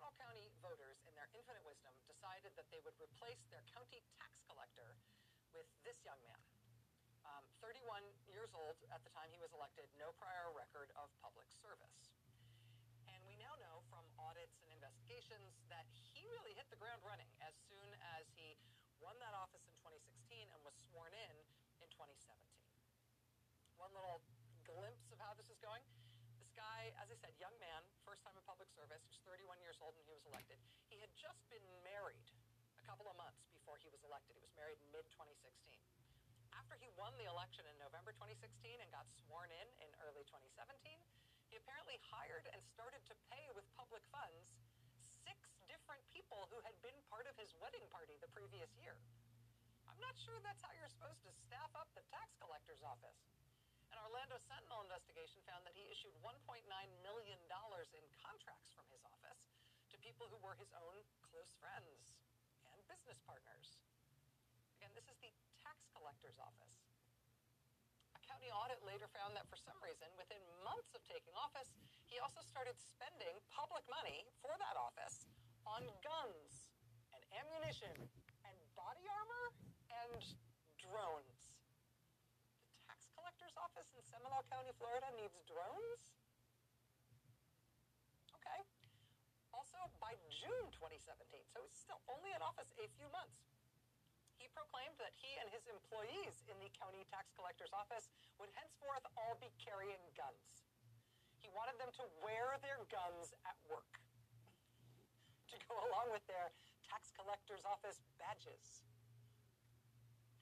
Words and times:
Seminole 0.00 0.16
County 0.16 0.48
voters, 0.64 0.96
in 1.04 1.12
their 1.12 1.28
infinite 1.36 1.60
wisdom, 1.60 1.92
decided 2.08 2.56
that 2.56 2.64
they 2.72 2.80
would 2.80 2.96
replace 2.96 3.36
their 3.52 3.60
county 3.76 4.00
tax 4.16 4.32
collector 4.48 4.96
with 5.52 5.68
this 5.84 6.00
young 6.08 6.16
man. 6.24 6.40
Um, 7.28 7.44
31 7.60 8.00
years 8.24 8.48
old 8.56 8.80
at 8.96 9.04
the 9.04 9.12
time 9.12 9.28
he 9.28 9.36
was 9.36 9.52
elected, 9.52 9.92
no 10.00 10.16
prior 10.16 10.48
record 10.56 10.88
of 10.96 11.12
public 11.20 11.44
service. 11.52 12.16
And 13.12 13.20
we 13.28 13.36
now 13.36 13.52
know 13.60 13.84
from 13.92 14.08
audits 14.16 14.56
and 14.64 14.72
investigations 14.72 15.60
that 15.68 15.84
he 15.92 16.24
really 16.32 16.56
hit 16.56 16.64
the 16.72 16.80
ground 16.80 17.04
running 17.04 17.28
as 17.44 17.52
soon 17.68 17.92
as 18.16 18.24
he 18.32 18.56
won 19.04 19.20
that 19.20 19.36
office 19.36 19.68
in 19.68 19.76
2016 19.84 20.00
and 20.48 20.60
was 20.64 20.72
sworn 20.88 21.12
in 21.12 21.34
in 21.84 21.92
2017. 21.92 22.40
One 23.76 23.92
little 23.92 24.24
glimpse 24.64 25.12
of 25.12 25.20
how 25.20 25.36
this 25.36 25.52
is 25.52 25.60
going. 25.60 25.84
This 26.40 26.48
guy, 26.56 26.88
as 26.96 27.12
I 27.12 27.20
said, 27.20 27.36
young 27.36 27.52
man, 27.60 27.84
public 28.50 28.66
service, 28.74 28.98
he's 29.06 29.22
31 29.22 29.62
years 29.62 29.78
old 29.78 29.94
when 29.94 30.02
he 30.10 30.10
was 30.10 30.26
elected. 30.26 30.58
He 30.90 30.98
had 30.98 31.14
just 31.14 31.38
been 31.54 31.62
married 31.86 32.26
a 32.74 32.82
couple 32.82 33.06
of 33.06 33.14
months 33.14 33.46
before 33.54 33.78
he 33.78 33.86
was 33.94 34.02
elected. 34.02 34.34
He 34.34 34.42
was 34.42 34.50
married 34.58 34.82
mid 34.90 35.06
2016. 35.14 35.78
After 36.58 36.74
he 36.74 36.90
won 36.98 37.14
the 37.14 37.30
election 37.30 37.62
in 37.70 37.78
November 37.78 38.10
2016 38.18 38.42
and 38.82 38.90
got 38.90 39.06
sworn 39.22 39.54
in 39.54 39.68
in 39.86 39.90
early 40.02 40.26
2017, 40.26 40.98
he 41.46 41.62
apparently 41.62 41.94
hired 42.10 42.50
and 42.50 42.58
started 42.66 43.06
to 43.06 43.14
pay 43.30 43.46
with 43.54 43.62
public 43.78 44.02
funds 44.10 44.50
six 45.22 45.54
different 45.70 46.02
people 46.10 46.50
who 46.50 46.58
had 46.66 46.74
been 46.82 46.98
part 47.06 47.30
of 47.30 47.38
his 47.38 47.54
wedding 47.62 47.86
party 47.94 48.18
the 48.18 48.34
previous 48.34 48.74
year. 48.82 48.98
I'm 49.86 50.02
not 50.02 50.18
sure 50.26 50.42
that's 50.42 50.58
how 50.66 50.74
you're 50.74 50.90
supposed 50.90 51.22
to 51.22 51.30
staff 51.46 51.70
up 51.78 51.86
the 51.94 52.02
tax 52.10 52.34
collector's 52.42 52.82
office. 52.82 53.30
An 53.90 53.98
Orlando 54.06 54.38
Sentinel 54.38 54.86
investigation 54.86 55.42
found 55.50 55.66
that 55.66 55.74
he 55.74 55.82
issued 55.90 56.14
$1.9 56.22 56.62
million 57.02 57.40
in 57.42 58.04
contracts 58.22 58.70
from 58.70 58.86
his 58.94 59.02
office 59.02 59.50
to 59.90 59.98
people 59.98 60.30
who 60.30 60.38
were 60.38 60.54
his 60.54 60.70
own 60.78 60.94
close 61.26 61.50
friends 61.58 62.14
and 62.70 62.78
business 62.86 63.18
partners. 63.26 63.82
Again, 64.78 64.94
this 64.94 65.10
is 65.10 65.18
the 65.18 65.34
tax 65.58 65.90
collector's 65.90 66.38
office. 66.38 66.86
A 68.14 68.22
county 68.30 68.54
audit 68.54 68.78
later 68.86 69.10
found 69.10 69.34
that 69.34 69.50
for 69.50 69.58
some 69.58 69.78
reason, 69.82 70.06
within 70.14 70.38
months 70.62 70.94
of 70.94 71.02
taking 71.10 71.34
office, 71.34 71.74
he 72.06 72.22
also 72.22 72.46
started 72.46 72.78
spending 72.78 73.34
public 73.50 73.82
money 73.90 74.22
for 74.38 74.54
that 74.54 74.78
office 74.78 75.26
on 75.66 75.82
guns 76.06 76.70
and 77.10 77.22
ammunition 77.42 78.06
and 78.46 78.56
body 78.78 79.02
armor 79.10 79.50
and 79.90 80.22
drones 80.78 81.50
collector's 83.20 83.52
office 83.60 83.88
in 83.92 83.99
Seminole 84.10 84.42
County, 84.50 84.74
Florida 84.74 85.06
needs 85.14 85.38
drones? 85.46 86.02
Okay. 88.34 88.60
Also, 89.54 89.78
by 90.02 90.18
June 90.26 90.66
2017, 90.74 91.38
so 91.54 91.62
he's 91.62 91.78
still 91.78 92.02
only 92.10 92.34
in 92.34 92.42
office 92.42 92.74
a 92.74 92.90
few 92.98 93.06
months, 93.14 93.46
he 94.34 94.50
proclaimed 94.50 94.98
that 94.98 95.14
he 95.14 95.30
and 95.38 95.46
his 95.54 95.62
employees 95.70 96.42
in 96.50 96.58
the 96.58 96.66
county 96.74 97.06
tax 97.06 97.30
collector's 97.38 97.70
office 97.70 98.10
would 98.42 98.50
henceforth 98.58 99.06
all 99.14 99.38
be 99.38 99.52
carrying 99.62 100.02
guns. 100.18 100.66
He 101.38 101.46
wanted 101.54 101.78
them 101.78 101.94
to 102.02 102.04
wear 102.18 102.58
their 102.66 102.82
guns 102.90 103.30
at 103.46 103.54
work 103.70 104.02
to 105.54 105.56
go 105.70 105.78
along 105.86 106.10
with 106.10 106.26
their 106.26 106.50
tax 106.82 107.14
collector's 107.14 107.62
office 107.62 108.02
badges. 108.18 108.82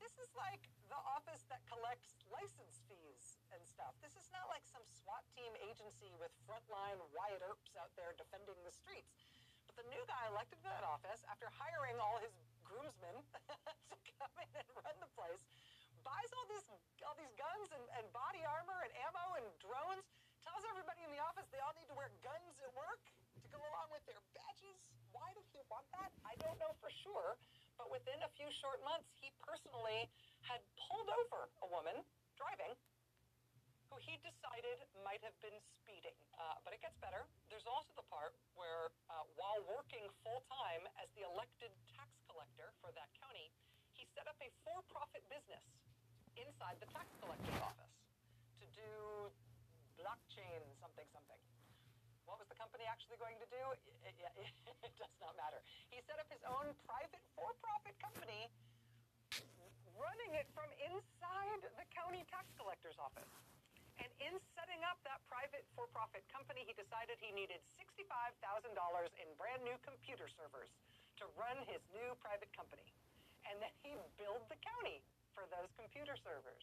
This 0.00 0.14
is 0.25 0.32
like 0.32 0.64
the 0.88 1.00
office 1.05 1.44
that 1.53 1.60
collects 1.69 2.16
license 2.32 2.80
fees 2.88 3.38
and 3.54 3.64
stuff. 3.64 3.96
This 4.04 4.12
is 4.20 4.28
not 4.28 4.44
like 4.52 4.64
some 4.68 4.84
SWAT 4.84 5.24
team 5.32 5.52
agency 5.64 6.12
with 6.20 6.32
frontline 6.44 7.00
Wyatt 7.16 7.41
Earps 7.41 7.72
out 7.80 7.92
there 7.96 8.12
defending 8.20 8.56
the 8.64 8.74
streets. 8.74 9.24
But 9.64 9.80
the 9.80 9.86
new 9.88 10.04
guy 10.04 10.28
elected 10.28 10.60
to 10.64 10.68
that 10.68 10.84
office 10.84 11.24
after 11.32 11.48
hiring 11.56 11.97
all 11.97 12.20
his 12.20 12.34
groomsmen 12.64 13.16
to 13.92 13.97
come 14.20 14.34
in 14.44 14.53
and 14.53 14.69
run 14.76 14.97
the 15.00 15.08
place, 15.16 15.41
buys 16.04 16.31
all 16.37 16.47
these 16.53 16.66
all 17.04 17.16
these 17.16 17.32
guns 17.41 17.69
and, 17.72 17.84
and 17.97 18.04
body 18.12 18.44
armor 18.44 18.84
and 18.84 18.92
ammo 19.08 19.41
and 19.41 19.47
drones, 19.64 20.04
tells 20.44 20.60
everybody 20.69 21.00
in 21.08 21.10
the 21.12 21.22
office 21.25 21.48
they 21.48 21.60
all 21.64 21.72
need 21.72 21.88
to 21.88 21.97
wear 21.97 22.12
guns 22.20 22.56
at 22.60 22.72
work 22.76 23.00
to 23.41 23.48
go 23.48 23.60
along 23.72 23.88
with 23.92 24.04
their 24.04 24.20
badges. 24.37 24.76
Why 25.16 25.32
did 25.32 25.47
he 25.56 25.60
want 25.72 25.88
that? 25.97 26.12
I 26.28 26.37
don't 26.44 26.60
know 26.60 26.76
for 26.84 26.92
sure. 26.92 27.41
But 27.81 27.88
within 27.88 28.19
a 28.26 28.31
few 28.34 28.50
short 28.50 28.82
months, 28.82 29.08
he 29.22 29.31
personally 29.41 30.10
had 30.42 30.58
pulled 30.76 31.08
over 31.25 31.47
a 31.62 31.66
woman 31.70 32.03
driving 32.34 32.75
he 34.08 34.16
decided 34.24 34.80
might 35.04 35.20
have 35.20 35.36
been 35.44 35.54
speeding. 35.84 36.16
Uh, 36.41 36.56
but 36.64 36.72
it 36.72 36.80
gets 36.80 36.96
better. 37.04 37.28
There's 37.52 37.69
also 37.69 37.92
the 37.92 38.08
part 38.08 38.32
where, 38.56 38.88
uh, 39.12 39.28
while 39.36 39.60
working 39.69 40.08
full 40.24 40.41
time 40.48 40.88
as 40.96 41.12
the 41.12 41.28
elected 41.28 41.69
tax 41.92 42.08
collector 42.24 42.72
for 42.80 42.88
that 42.96 43.12
county, 43.20 43.52
he 43.92 44.08
set 44.16 44.24
up 44.24 44.41
a 44.41 44.48
for 44.64 44.80
profit 44.88 45.20
business 45.28 45.60
inside 46.41 46.80
the 46.80 46.88
tax 46.88 47.12
collector's 47.20 47.60
office 47.60 47.92
to 48.64 48.66
do 48.72 48.92
blockchain 50.00 50.64
something 50.80 51.04
something. 51.12 51.40
What 52.25 52.40
was 52.40 52.48
the 52.48 52.56
company 52.56 52.88
actually 52.88 53.20
going 53.20 53.36
to 53.44 53.48
do? 53.52 53.62
It, 53.76 53.80
it, 54.08 54.16
it 54.88 54.92
does 54.96 55.16
not 55.20 55.36
matter. 55.36 55.60
He 55.92 56.00
set 56.08 56.16
up 56.16 56.28
his 56.32 56.40
own 56.48 56.72
private 56.88 57.25
for-profit 57.36 57.96
company, 58.00 58.48
running 59.96 60.32
it 60.32 60.48
from 60.56 60.69
inside 60.80 61.60
the 61.76 61.86
county 61.92 62.25
tax 62.32 62.48
collector's 62.56 62.96
office. 62.96 63.28
And 63.98 64.10
in 64.22 64.34
setting 64.54 64.82
up 64.86 64.98
that 65.03 65.19
private 65.26 65.66
for-profit 65.75 66.22
company, 66.31 66.62
he 66.62 66.75
decided 66.75 67.19
he 67.19 67.34
needed 67.34 67.59
$65,000 67.78 68.70
in 69.19 69.28
brand 69.34 69.62
new 69.66 69.75
computer 69.82 70.31
servers 70.38 70.70
to 71.19 71.26
run 71.34 71.59
his 71.66 71.82
new 71.94 72.14
private 72.22 72.50
company. 72.54 72.87
And 73.50 73.58
then 73.58 73.75
he 73.82 73.94
billed 74.20 74.47
the 74.47 74.58
county 74.62 75.03
for 75.34 75.47
those 75.50 75.70
computer 75.75 76.14
servers. 76.22 76.62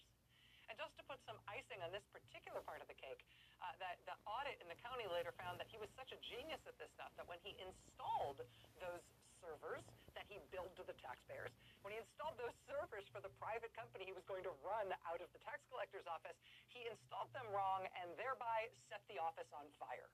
And 0.71 0.79
just 0.79 0.95
to 0.97 1.03
put 1.05 1.21
some 1.27 1.37
icing 1.45 1.77
on 1.85 1.93
this 1.93 2.05
particular 2.09 2.63
part 2.65 2.81
of 2.81 2.87
the 2.89 2.97
cake, 2.97 3.21
uh, 3.61 3.75
that 3.83 4.01
the 4.09 4.17
audit 4.25 4.57
in 4.63 4.67
the 4.71 4.79
county 4.81 5.05
later 5.11 5.35
found 5.37 5.61
that 5.61 5.69
he 5.69 5.77
was 5.77 5.91
such 5.93 6.09
a 6.15 6.19
genius 6.25 6.59
at 6.65 6.75
this 6.81 6.89
stuff 6.97 7.13
that 7.19 7.27
when 7.29 7.39
he 7.45 7.53
installed 7.61 8.41
those 8.81 9.03
servers 9.45 9.85
that 10.17 10.25
he 10.25 10.41
billed 10.49 10.73
to 10.73 10.83
the 10.89 10.97
taxpayers, 10.97 11.53
when 11.85 11.93
he 11.93 12.01
installed 12.01 12.33
those 12.41 12.55
servers 12.65 13.05
for 13.13 13.21
the 13.21 13.29
private 13.37 13.69
company 13.77 14.09
he 14.09 14.15
was 14.17 14.25
going 14.25 14.41
to 14.41 14.53
run 14.65 14.89
out 15.05 15.21
of 15.21 15.29
the 15.37 15.41
tax 15.45 15.61
collector's 15.69 16.09
office, 16.09 16.33
he 16.73 16.89
installed 16.89 17.29
them 17.37 17.45
wrong 17.53 17.85
and 18.01 18.09
thereby 18.17 18.73
set 18.89 19.05
the 19.05 19.21
office 19.21 19.47
on 19.53 19.69
fire. 19.77 20.09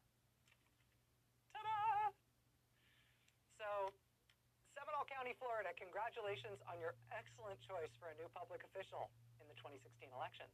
Ta-da! 1.56 2.12
So, 3.56 3.96
Seminole 4.76 5.08
County, 5.08 5.32
Florida, 5.40 5.72
congratulations 5.80 6.60
on 6.68 6.82
your 6.84 6.98
excellent 7.16 7.62
choice 7.64 7.94
for 8.04 8.12
a 8.12 8.16
new 8.20 8.28
public 8.36 8.68
official 8.68 9.08
in 9.40 9.48
the 9.48 9.56
2016 9.64 10.12
elections. 10.12 10.52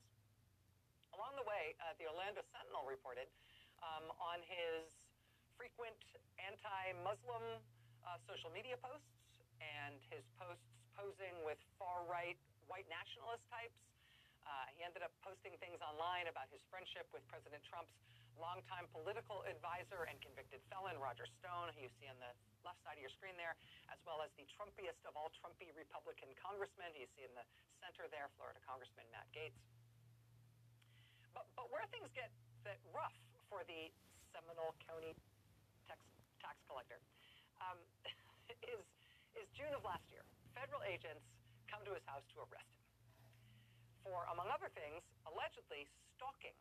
Along 1.17 1.33
the 1.33 1.47
way, 1.49 1.73
uh, 1.81 1.97
the 1.97 2.05
Orlando 2.05 2.45
Sentinel 2.53 2.85
reported 2.85 3.25
um, 3.81 4.11
on 4.21 4.43
his 4.45 4.85
frequent 5.57 5.97
anti-Muslim 6.37 7.63
uh, 8.07 8.15
social 8.23 8.47
media 8.55 8.79
posts 8.79 9.11
and 9.59 9.99
his 10.07 10.23
posts 10.39 10.63
posing 10.95 11.35
with 11.43 11.59
far-right 11.75 12.39
white 12.71 12.87
nationalist 12.87 13.43
types. 13.51 13.75
Uh, 14.47 14.63
he 14.71 14.79
ended 14.79 15.03
up 15.03 15.11
posting 15.19 15.51
things 15.59 15.83
online 15.83 16.31
about 16.31 16.47
his 16.47 16.63
friendship 16.71 17.03
with 17.11 17.19
President 17.27 17.59
Trump's 17.67 17.91
longtime 18.39 18.87
political 18.95 19.43
advisor 19.49 20.07
and 20.07 20.15
convicted 20.23 20.61
felon, 20.71 20.95
Roger 21.01 21.27
Stone, 21.41 21.73
who 21.75 21.83
you 21.83 21.91
see 21.99 22.07
on 22.07 22.15
the 22.21 22.31
left 22.63 22.79
side 22.85 22.95
of 22.95 23.03
your 23.03 23.11
screen 23.11 23.35
there, 23.35 23.57
as 23.91 23.99
well 24.07 24.23
as 24.23 24.29
the 24.39 24.45
Trumpiest 24.55 25.01
of 25.03 25.17
all 25.19 25.33
Trumpy 25.41 25.73
Republican 25.75 26.31
congressmen. 26.37 26.93
You 26.95 27.09
see 27.17 27.25
in 27.25 27.33
the 27.33 27.43
center 27.83 28.07
there, 28.13 28.29
Florida 28.39 28.61
Congressman 28.63 29.09
Matt 29.11 29.27
Gaetz. 29.33 29.57
But, 31.33 31.49
but 31.57 31.67
where 31.73 31.83
things 31.89 32.07
get, 32.13 32.29
get 32.63 32.77
rough 32.93 33.17
for 33.49 33.65
the 33.65 33.89
Seminole 34.31 34.77
County 34.85 35.17
tax, 35.89 35.99
tax 36.39 36.61
collector 36.69 37.01
um, 37.63 37.77
is, 38.73 38.83
is 39.37 39.47
June 39.53 39.73
of 39.73 39.83
last 39.85 40.05
year. 40.09 40.23
Federal 40.53 40.81
agents 40.85 41.23
come 41.69 41.83
to 41.85 41.93
his 41.93 42.03
house 42.07 42.25
to 42.33 42.41
arrest 42.41 42.71
him 42.73 42.87
for, 44.07 44.23
among 44.31 44.47
other 44.47 44.71
things, 44.71 45.03
allegedly 45.27 45.83
stalking 46.15 46.55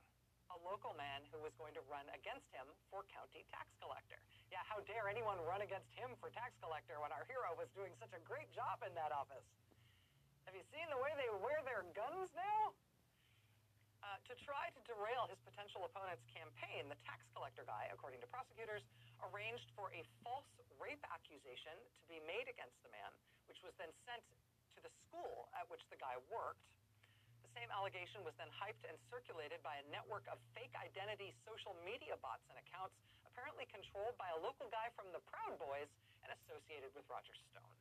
a 0.51 0.59
local 0.63 0.95
man 0.95 1.23
who 1.31 1.39
was 1.43 1.55
going 1.59 1.75
to 1.75 1.83
run 1.91 2.07
against 2.15 2.47
him 2.55 2.67
for 2.91 3.07
county 3.11 3.43
tax 3.51 3.67
collector. 3.83 4.19
Yeah, 4.51 4.63
how 4.67 4.79
dare 4.87 5.11
anyone 5.11 5.39
run 5.43 5.63
against 5.63 5.91
him 5.95 6.15
for 6.23 6.31
tax 6.31 6.55
collector 6.63 6.99
when 7.03 7.11
our 7.11 7.27
hero 7.27 7.51
was 7.59 7.67
doing 7.75 7.95
such 7.99 8.15
a 8.15 8.23
great 8.23 8.51
job 8.55 8.83
in 8.87 8.95
that 8.95 9.11
office? 9.11 9.43
Have 10.47 10.55
you 10.55 10.63
seen 10.71 10.87
the 10.91 11.01
way 11.03 11.11
they 11.19 11.27
wear 11.43 11.59
their 11.67 11.83
guns 11.95 12.31
now? 12.35 12.75
Uh, 14.07 14.23
to 14.31 14.39
try 14.47 14.71
to 14.71 14.81
derail 14.87 15.27
his 15.27 15.41
potential 15.43 15.83
opponent's 15.83 16.23
campaign, 16.31 16.87
the 16.87 16.99
tax 17.03 17.27
collector 17.35 17.67
guy, 17.67 17.91
according 17.91 18.23
to 18.23 18.29
prosecutors, 18.31 18.87
arranged 19.25 19.69
for 19.77 19.93
a 19.93 20.03
false 20.25 20.47
rape 20.81 21.03
accusation 21.09 21.75
to 21.75 22.07
be 22.09 22.21
made 22.29 22.47
against 22.47 22.77
the 22.85 22.93
man, 22.93 23.13
which 23.49 23.61
was 23.65 23.73
then 23.81 23.91
sent 24.05 24.23
to 24.77 24.81
the 24.85 24.93
school 25.09 25.49
at 25.57 25.65
which 25.73 25.83
the 25.89 25.97
guy 25.97 26.15
worked 26.29 26.63
The 27.43 27.53
same 27.57 27.73
allegation 27.73 28.21
was 28.21 28.37
then 28.37 28.53
hyped 28.53 28.85
and 28.85 28.97
circulated 29.09 29.65
by 29.65 29.81
a 29.81 29.85
network 29.89 30.29
of 30.29 30.37
fake 30.53 30.77
identity 30.77 31.33
social 31.49 31.73
media 31.89 32.21
bots 32.21 32.45
and 32.53 32.61
accounts 32.61 32.93
apparently 33.25 33.65
controlled 33.73 34.13
by 34.21 34.29
a 34.37 34.39
local 34.45 34.69
guy 34.69 34.93
from 34.93 35.09
the 35.17 35.21
Proud 35.33 35.57
Boys 35.57 35.89
and 36.21 36.33
associated 36.37 36.93
with 36.93 37.09
Roger 37.09 37.33
Stone. 37.49 37.73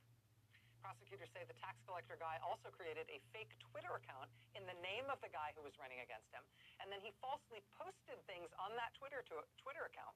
Prosecutors 0.79 1.27
say 1.35 1.43
the 1.43 1.57
tax 1.59 1.75
collector 1.83 2.15
guy 2.15 2.39
also 2.45 2.71
created 2.71 3.09
a 3.11 3.19
fake 3.35 3.51
Twitter 3.59 3.91
account 3.99 4.31
in 4.55 4.63
the 4.69 4.77
name 4.85 5.09
of 5.11 5.19
the 5.19 5.31
guy 5.33 5.51
who 5.57 5.65
was 5.65 5.75
running 5.81 5.99
against 5.99 6.29
him, 6.31 6.45
and 6.79 6.87
then 6.93 7.01
he 7.01 7.11
falsely 7.19 7.59
posted 7.75 8.21
things 8.29 8.47
on 8.61 8.71
that 8.79 8.93
Twitter 8.95 9.25
to, 9.33 9.41
Twitter 9.59 9.89
account 9.89 10.13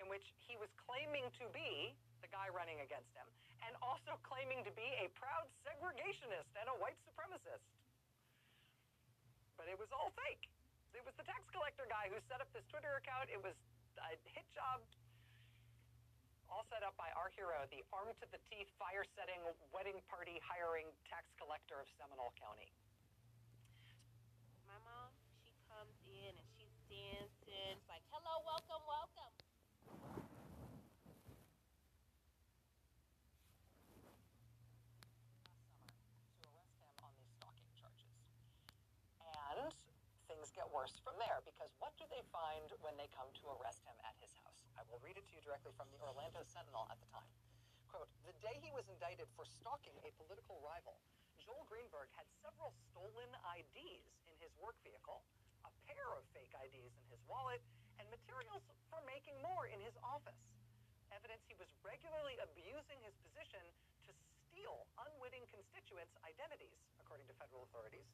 in 0.00 0.08
which 0.08 0.34
he 0.42 0.56
was 0.56 0.68
claiming 0.76 1.26
to 1.40 1.44
be 1.52 1.96
the 2.20 2.30
guy 2.30 2.48
running 2.52 2.80
against 2.80 3.12
him, 3.16 3.26
and 3.64 3.72
also 3.80 4.16
claiming 4.24 4.64
to 4.64 4.72
be 4.72 4.88
a 5.00 5.08
proud 5.16 5.48
segregationist 5.64 6.48
and 6.56 6.68
a 6.68 6.76
white 6.80 6.96
supremacist. 7.04 7.64
But 9.56 9.68
it 9.72 9.78
was 9.80 9.88
all 9.92 10.12
fake. 10.26 10.48
It 10.92 11.04
was 11.04 11.12
the 11.20 11.24
tax 11.28 11.44
collector 11.52 11.84
guy 11.88 12.08
who 12.08 12.16
set 12.28 12.40
up 12.40 12.48
this 12.56 12.64
Twitter 12.72 12.96
account. 12.96 13.28
It 13.28 13.40
was 13.40 13.56
a 14.00 14.16
hit 14.32 14.48
job 14.52 14.80
all 16.48 16.64
set 16.70 16.86
up 16.86 16.94
by 16.96 17.10
our 17.18 17.28
hero, 17.34 17.66
the 17.68 17.82
arm 17.92 18.14
to 18.22 18.26
the 18.30 18.40
teeth, 18.48 18.70
fire 18.78 19.04
setting, 19.18 19.42
wedding 19.74 19.98
party 20.08 20.38
hiring 20.40 20.86
tax 21.04 21.26
collector 21.36 21.82
of 21.82 21.88
Seminole 21.98 22.32
County. 22.38 22.70
My 24.64 24.78
mom, 24.86 25.10
she 25.42 25.52
comes 25.68 25.92
in 26.06 26.32
and 26.32 26.48
she's 26.54 26.72
dancing. 26.88 27.76
It's 27.76 27.88
like, 27.90 28.00
hello, 28.08 28.40
welcome, 28.46 28.82
welcome. 28.86 29.32
Last 35.76 35.92
summer 36.06 36.32
to 36.32 36.46
arrest 36.56 36.72
him 36.80 36.94
on 37.02 37.12
these 37.18 37.32
stalking 37.36 37.68
charges. 37.76 38.14
And 40.30 40.40
from 41.02 41.18
there 41.18 41.42
because 41.42 41.74
what 41.82 41.90
do 41.98 42.06
they 42.14 42.22
find 42.30 42.70
when 42.78 42.94
they 42.94 43.10
come 43.10 43.26
to 43.42 43.50
arrest 43.58 43.82
him 43.82 43.98
at 44.06 44.14
his 44.22 44.30
house? 44.38 44.62
I 44.78 44.86
will 44.86 45.02
read 45.02 45.18
it 45.18 45.26
to 45.26 45.34
you 45.34 45.42
directly 45.42 45.74
from 45.74 45.90
the 45.90 45.98
Orlando 45.98 46.46
Sentinel 46.46 46.86
at 46.86 47.02
the 47.02 47.10
time. 47.10 47.26
Quote, 47.90 48.06
the 48.22 48.36
day 48.38 48.54
he 48.62 48.70
was 48.70 48.86
indicted 48.86 49.26
for 49.34 49.42
stalking 49.42 49.98
a 50.06 50.14
political 50.14 50.62
rival, 50.62 51.02
Joel 51.42 51.66
Greenberg 51.66 52.06
had 52.14 52.30
several 52.38 52.70
stolen 52.86 53.30
IDs 53.58 54.06
in 54.30 54.34
his 54.38 54.54
work 54.62 54.78
vehicle, 54.86 55.26
a 55.66 55.70
pair 55.90 56.06
of 56.14 56.22
fake 56.30 56.54
IDs 56.54 56.94
in 56.94 57.06
his 57.10 57.18
wallet, 57.26 57.62
and 57.98 58.06
materials 58.06 58.62
for 58.86 59.02
making 59.02 59.34
more 59.42 59.66
in 59.66 59.82
his 59.82 59.98
office. 60.06 60.38
Evidence 61.10 61.42
he 61.50 61.58
was 61.58 61.66
regularly 61.82 62.38
abusing 62.38 63.02
his 63.02 63.18
position 63.26 63.62
to 64.06 64.14
steal 64.14 64.86
unwitting 65.02 65.42
constituents' 65.50 66.14
identities, 66.22 66.78
according 67.02 67.26
to 67.26 67.34
federal 67.42 67.66
authorities. 67.66 68.06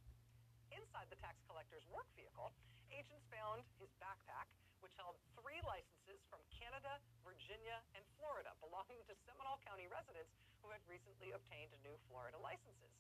Inside 0.73 1.13
the 1.13 1.21
tax 1.21 1.37
collector's 1.45 1.85
work 1.93 2.02
agents 3.03 3.27
found 3.35 3.67
his 3.83 3.91
backpack, 3.99 4.47
which 4.79 4.95
held 4.95 5.19
three 5.35 5.59
licenses 5.67 6.23
from 6.31 6.39
Canada, 6.55 7.03
Virginia, 7.27 7.83
and 7.99 8.07
Florida, 8.15 8.55
belonging 8.65 9.03
to 9.11 9.15
Seminole 9.27 9.59
County 9.67 9.91
residents 9.91 10.31
who 10.63 10.71
had 10.71 10.79
recently 10.87 11.35
obtained 11.35 11.75
new 11.83 11.99
Florida 12.07 12.39
licenses. 12.39 12.95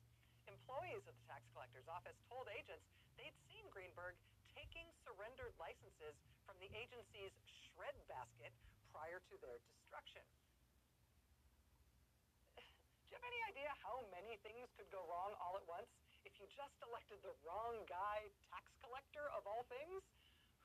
Employees 0.50 1.06
of 1.06 1.14
the 1.14 1.26
tax 1.31 1.46
collector's 1.54 1.87
office 1.87 2.19
told 2.26 2.50
agents 2.50 2.82
they'd 3.14 3.38
seen 3.46 3.62
Greenberg 3.70 4.19
taking 4.50 4.90
surrendered 5.06 5.54
licenses 5.62 6.19
from 6.43 6.58
the 6.58 6.66
agency's 6.75 7.31
shred 7.46 7.94
basket 8.10 8.50
prior 8.90 9.22
to 9.31 9.38
their 9.38 9.62
destruction. 9.70 10.26
Do 12.58 13.06
you 13.06 13.16
have 13.22 13.28
any 13.31 13.38
idea 13.54 13.70
how 13.87 14.02
many 14.10 14.34
things 14.43 14.66
could 14.75 14.90
go 14.90 15.06
wrong 15.06 15.31
all 15.38 15.54
at 15.54 15.62
once 15.70 16.01
you 16.43 16.50
just 16.59 16.75
elected 16.83 17.23
the 17.23 17.31
wrong 17.47 17.87
guy 17.87 18.27
tax 18.50 18.67
collector 18.83 19.23
of 19.39 19.47
all 19.47 19.62
things? 19.71 20.03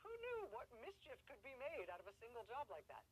Who 0.01 0.09
knew 0.09 0.50
what 0.50 0.65
mischief 0.81 1.21
could 1.29 1.38
be 1.45 1.53
made 1.62 1.94
out 1.94 2.01
of 2.01 2.09
a 2.09 2.18
single 2.18 2.41
job 2.50 2.65
like 2.74 2.89
that? 2.89 3.06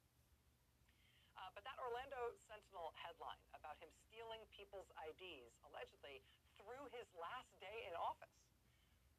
Uh, 1.37 1.53
but 1.53 1.61
that 1.61 1.77
Orlando 1.77 2.33
Sentinel 2.49 2.89
headline 2.97 3.37
about 3.53 3.77
him 3.77 3.93
stealing 4.09 4.41
people's 4.49 4.89
IDs, 4.97 5.53
allegedly 5.69 6.25
through 6.57 6.89
his 6.97 7.05
last 7.13 7.53
day 7.61 7.85
in 7.85 7.93
office, 7.93 8.33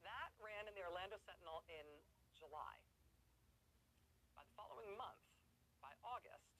that 0.03 0.35
ran 0.43 0.67
in 0.67 0.75
the 0.75 0.83
Orlando 0.83 1.15
Sentinel 1.23 1.63
in 1.71 1.87
July. 2.35 2.75
By 4.35 4.43
the 4.43 4.55
following 4.59 4.91
month, 4.99 5.23
by 5.79 5.95
August, 6.03 6.51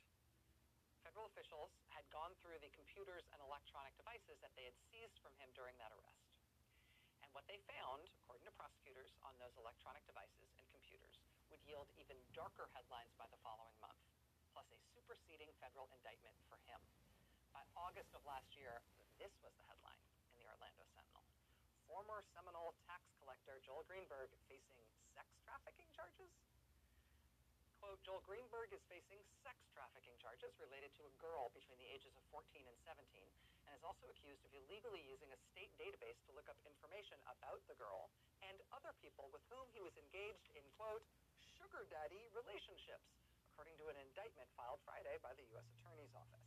federal 1.03 1.27
officials 1.35 1.75
had 1.91 2.07
gone 2.15 2.31
through 2.47 2.63
the 2.63 2.71
computers 2.79 3.27
and 3.35 3.43
electronic 3.43 3.91
devices 3.99 4.39
that 4.39 4.55
they 4.55 4.71
had 4.71 4.77
seized 4.87 5.19
from 5.19 5.35
him 5.43 5.51
during 5.59 5.75
that 5.83 5.91
arrest. 5.91 6.26
What 7.37 7.45
they 7.53 7.61
found, 7.69 8.01
according 8.25 8.49
to 8.49 8.55
prosecutors, 8.57 9.13
on 9.21 9.37
those 9.37 9.53
electronic 9.61 10.01
devices 10.09 10.49
and 10.57 10.65
computers 10.73 11.21
would 11.53 11.61
yield 11.69 11.85
even 12.01 12.17
darker 12.33 12.65
headlines 12.73 13.13
by 13.21 13.29
the 13.29 13.37
following 13.45 13.77
month, 13.77 14.01
plus 14.57 14.65
a 14.73 14.79
superseding 14.97 15.53
federal 15.61 15.85
indictment 15.93 16.33
for 16.49 16.57
him. 16.65 16.81
By 17.53 17.61
August 17.77 18.09
of 18.17 18.25
last 18.25 18.57
year, 18.57 18.81
this 19.21 19.37
was 19.45 19.53
the 19.61 19.69
headline 19.69 20.01
in 20.33 20.41
the 20.41 20.49
Orlando 20.49 20.89
Sentinel. 20.97 21.29
Former 21.85 22.25
Seminole 22.33 22.73
tax 22.89 23.05
collector 23.21 23.61
Joel 23.61 23.85
Greenberg 23.85 24.33
facing 24.49 24.81
sex 25.13 25.29
trafficking 25.45 25.93
charges? 25.93 26.33
Quote, 27.85 28.01
Joel 28.01 28.25
Greenberg 28.25 28.73
is 28.73 28.81
facing 28.89 29.21
sex 29.45 29.61
trafficking 29.77 30.17
charges 30.25 30.57
related 30.57 30.89
to 30.97 31.05
a 31.05 31.13
girl 31.21 31.53
between 31.53 31.77
the 31.77 31.93
ages 31.93 32.17
of 32.17 32.25
14 32.33 32.65
and 32.65 32.79
17 32.81 32.97
and 33.69 33.75
is 33.77 33.85
also 33.85 34.09
accused 34.09 34.41
of 34.47 34.53
illegally 34.55 35.03
using 35.05 35.29
a 35.35 35.39
state 35.53 35.75
database 35.77 36.17
to 36.25 36.33
look 36.33 36.47
up 36.47 36.57
information 36.65 37.19
about 37.27 37.61
the 37.67 37.77
girl 37.77 38.09
and 38.47 38.57
other 38.73 38.95
people 39.07 39.31
with 39.31 39.47
whom 39.55 39.63
he 39.71 39.79
was 39.79 39.95
engaged 39.95 40.51
in, 40.59 40.67
quote, 40.75 41.07
sugar 41.63 41.87
daddy 41.95 42.27
relationships, 42.35 43.07
according 43.55 43.79
to 43.79 43.87
an 43.87 43.95
indictment 44.03 44.51
filed 44.59 44.83
Friday 44.83 45.15
by 45.23 45.31
the 45.39 45.47
U.S. 45.55 45.63
Attorney's 45.79 46.11
Office. 46.11 46.43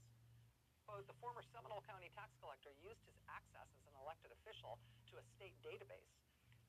Quote, 0.84 1.08
the 1.08 1.16
former 1.24 1.40
Seminole 1.56 1.80
County 1.88 2.12
tax 2.12 2.36
collector 2.44 2.76
used 2.84 3.00
his 3.08 3.16
access 3.32 3.72
as 3.80 3.88
an 3.88 3.96
elected 4.04 4.36
official 4.44 4.76
to 5.08 5.16
a 5.16 5.24
state 5.40 5.56
database 5.64 6.12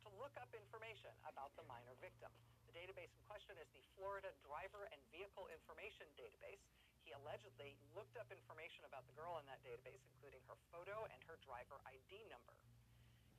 to 0.07 0.15
look 0.15 0.31
up 0.39 0.47
information 0.55 1.11
about 1.27 1.51
the 1.59 1.67
minor 1.67 1.99
victim. 1.99 2.31
The 2.71 2.75
database 2.79 3.11
in 3.11 3.23
question 3.27 3.59
is 3.59 3.67
the 3.75 3.83
Florida 3.99 4.31
Driver 4.47 4.87
and 4.95 5.03
Vehicle 5.11 5.51
Information 5.51 6.07
Database. 6.15 6.63
He 7.03 7.11
allegedly 7.19 7.75
looked 7.99 8.15
up 8.15 8.31
information 8.31 8.87
about 8.87 9.11
the 9.11 9.17
girl 9.19 9.43
in 9.43 9.45
that 9.51 9.59
database, 9.67 10.07
including 10.15 10.47
her 10.47 10.55
photo 10.71 11.11
and 11.11 11.19
her 11.27 11.35
driver 11.43 11.83
ID 11.83 12.31
number. 12.31 12.55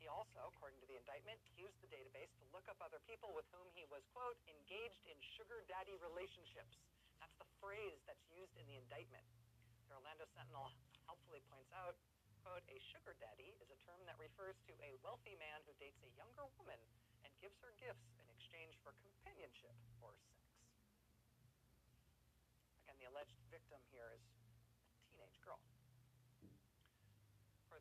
He 0.01 0.09
also, 0.09 0.49
according 0.49 0.81
to 0.81 0.89
the 0.89 0.97
indictment, 0.97 1.37
used 1.53 1.77
the 1.77 1.85
database 1.93 2.33
to 2.41 2.49
look 2.49 2.65
up 2.65 2.81
other 2.81 2.97
people 3.05 3.37
with 3.37 3.45
whom 3.53 3.69
he 3.77 3.85
was, 3.93 4.01
quote, 4.17 4.33
engaged 4.49 5.05
in 5.05 5.13
sugar 5.37 5.61
daddy 5.69 5.93
relationships. 6.01 6.81
That's 7.21 7.37
the 7.37 7.45
phrase 7.61 8.01
that's 8.09 8.25
used 8.33 8.57
in 8.57 8.65
the 8.65 8.81
indictment. 8.81 9.21
The 9.85 10.01
Orlando 10.01 10.25
Sentinel 10.33 10.73
helpfully 11.05 11.45
points 11.53 11.69
out, 11.77 11.93
quote, 12.41 12.65
a 12.65 12.81
sugar 12.89 13.13
daddy 13.21 13.53
is 13.61 13.69
a 13.69 13.77
term 13.85 14.01
that 14.09 14.17
refers 14.17 14.57
to 14.65 14.73
a 14.81 14.97
wealthy 15.05 15.37
man 15.37 15.61
who 15.69 15.77
dates 15.77 16.01
a 16.01 16.09
younger 16.17 16.49
woman 16.57 16.81
and 17.21 17.29
gives 17.37 17.61
her 17.61 17.69
gifts 17.77 18.09
in 18.17 18.25
exchange 18.33 18.81
for 18.81 18.97
companionship 19.05 19.77
or 20.01 20.17
sex. 20.17 20.41
Again, 22.89 22.97
the 22.97 23.05
alleged 23.05 23.37
victim 23.53 23.77
here 23.93 24.09
is 24.17 24.25
a 24.25 24.41
teenage 25.13 25.37
girl. 25.45 25.61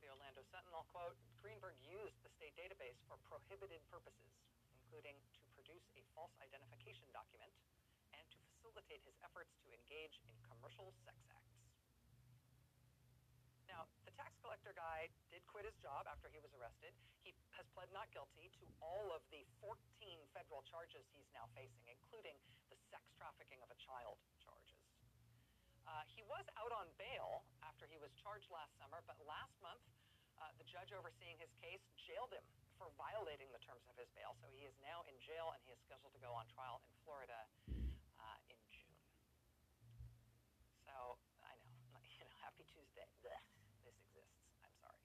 The 0.00 0.08
Orlando 0.08 0.40
Sentinel, 0.48 0.88
quote, 0.88 1.20
Greenberg 1.44 1.76
used 1.84 2.16
the 2.24 2.32
state 2.32 2.56
database 2.56 2.96
for 3.04 3.20
prohibited 3.28 3.84
purposes, 3.92 4.32
including 4.72 5.20
to 5.36 5.44
produce 5.52 5.84
a 5.92 6.00
false 6.16 6.32
identification 6.40 7.04
document 7.12 7.52
and 8.16 8.24
to 8.32 8.40
facilitate 8.48 9.04
his 9.04 9.12
efforts 9.20 9.52
to 9.60 9.68
engage 9.76 10.16
in 10.24 10.32
commercial 10.48 10.96
sex 11.04 11.20
acts. 11.28 11.60
Now, 13.68 13.92
the 14.08 14.16
tax 14.16 14.32
collector 14.40 14.72
guy 14.72 15.12
did 15.28 15.44
quit 15.44 15.68
his 15.68 15.76
job 15.84 16.08
after 16.08 16.32
he 16.32 16.40
was 16.40 16.56
arrested. 16.56 16.96
He 17.20 17.36
has 17.60 17.68
pled 17.76 17.92
not 17.92 18.08
guilty 18.08 18.48
to 18.56 18.64
all 18.80 19.12
of 19.12 19.20
the 19.28 19.44
14 19.60 19.76
federal 20.32 20.64
charges 20.64 21.04
he's 21.12 21.28
now 21.36 21.44
facing, 21.52 21.84
including 21.92 22.40
the 22.72 22.76
sex 22.88 23.04
trafficking 23.20 23.60
of 23.60 23.68
a 23.68 23.76
child 23.76 24.16
charges. 24.40 24.80
Uh, 25.84 26.06
he 26.08 26.24
was 26.24 26.46
out 26.56 26.72
on 26.72 26.86
bail 26.96 27.42
after 27.66 27.84
he 27.88 27.98
was 27.98 28.14
last 29.26 29.54
month, 29.60 29.82
uh, 30.40 30.48
the 30.56 30.64
judge 30.64 30.92
overseeing 30.96 31.36
his 31.36 31.52
case 31.60 31.84
jailed 32.00 32.32
him 32.32 32.44
for 32.80 32.88
violating 32.96 33.52
the 33.52 33.60
terms 33.60 33.84
of 33.92 33.96
his 34.00 34.08
bail. 34.16 34.32
So 34.40 34.48
he 34.48 34.64
is 34.64 34.72
now 34.80 35.04
in 35.04 35.16
jail 35.20 35.52
and 35.52 35.60
he 35.68 35.70
is 35.72 35.80
scheduled 35.84 36.16
to 36.16 36.22
go 36.22 36.32
on 36.32 36.48
trial 36.48 36.80
in 36.80 36.92
Florida 37.04 37.44
uh, 38.16 38.38
in 38.48 38.56
June. 38.72 38.96
So 40.88 41.20
I 41.44 41.52
know, 41.60 42.00
you 42.16 42.24
know, 42.24 42.32
happy 42.40 42.64
Tuesday. 42.64 43.04
Blech, 43.20 43.44
this 43.84 43.96
exists. 44.00 44.40
I'm 44.64 44.72
sorry. 44.80 45.04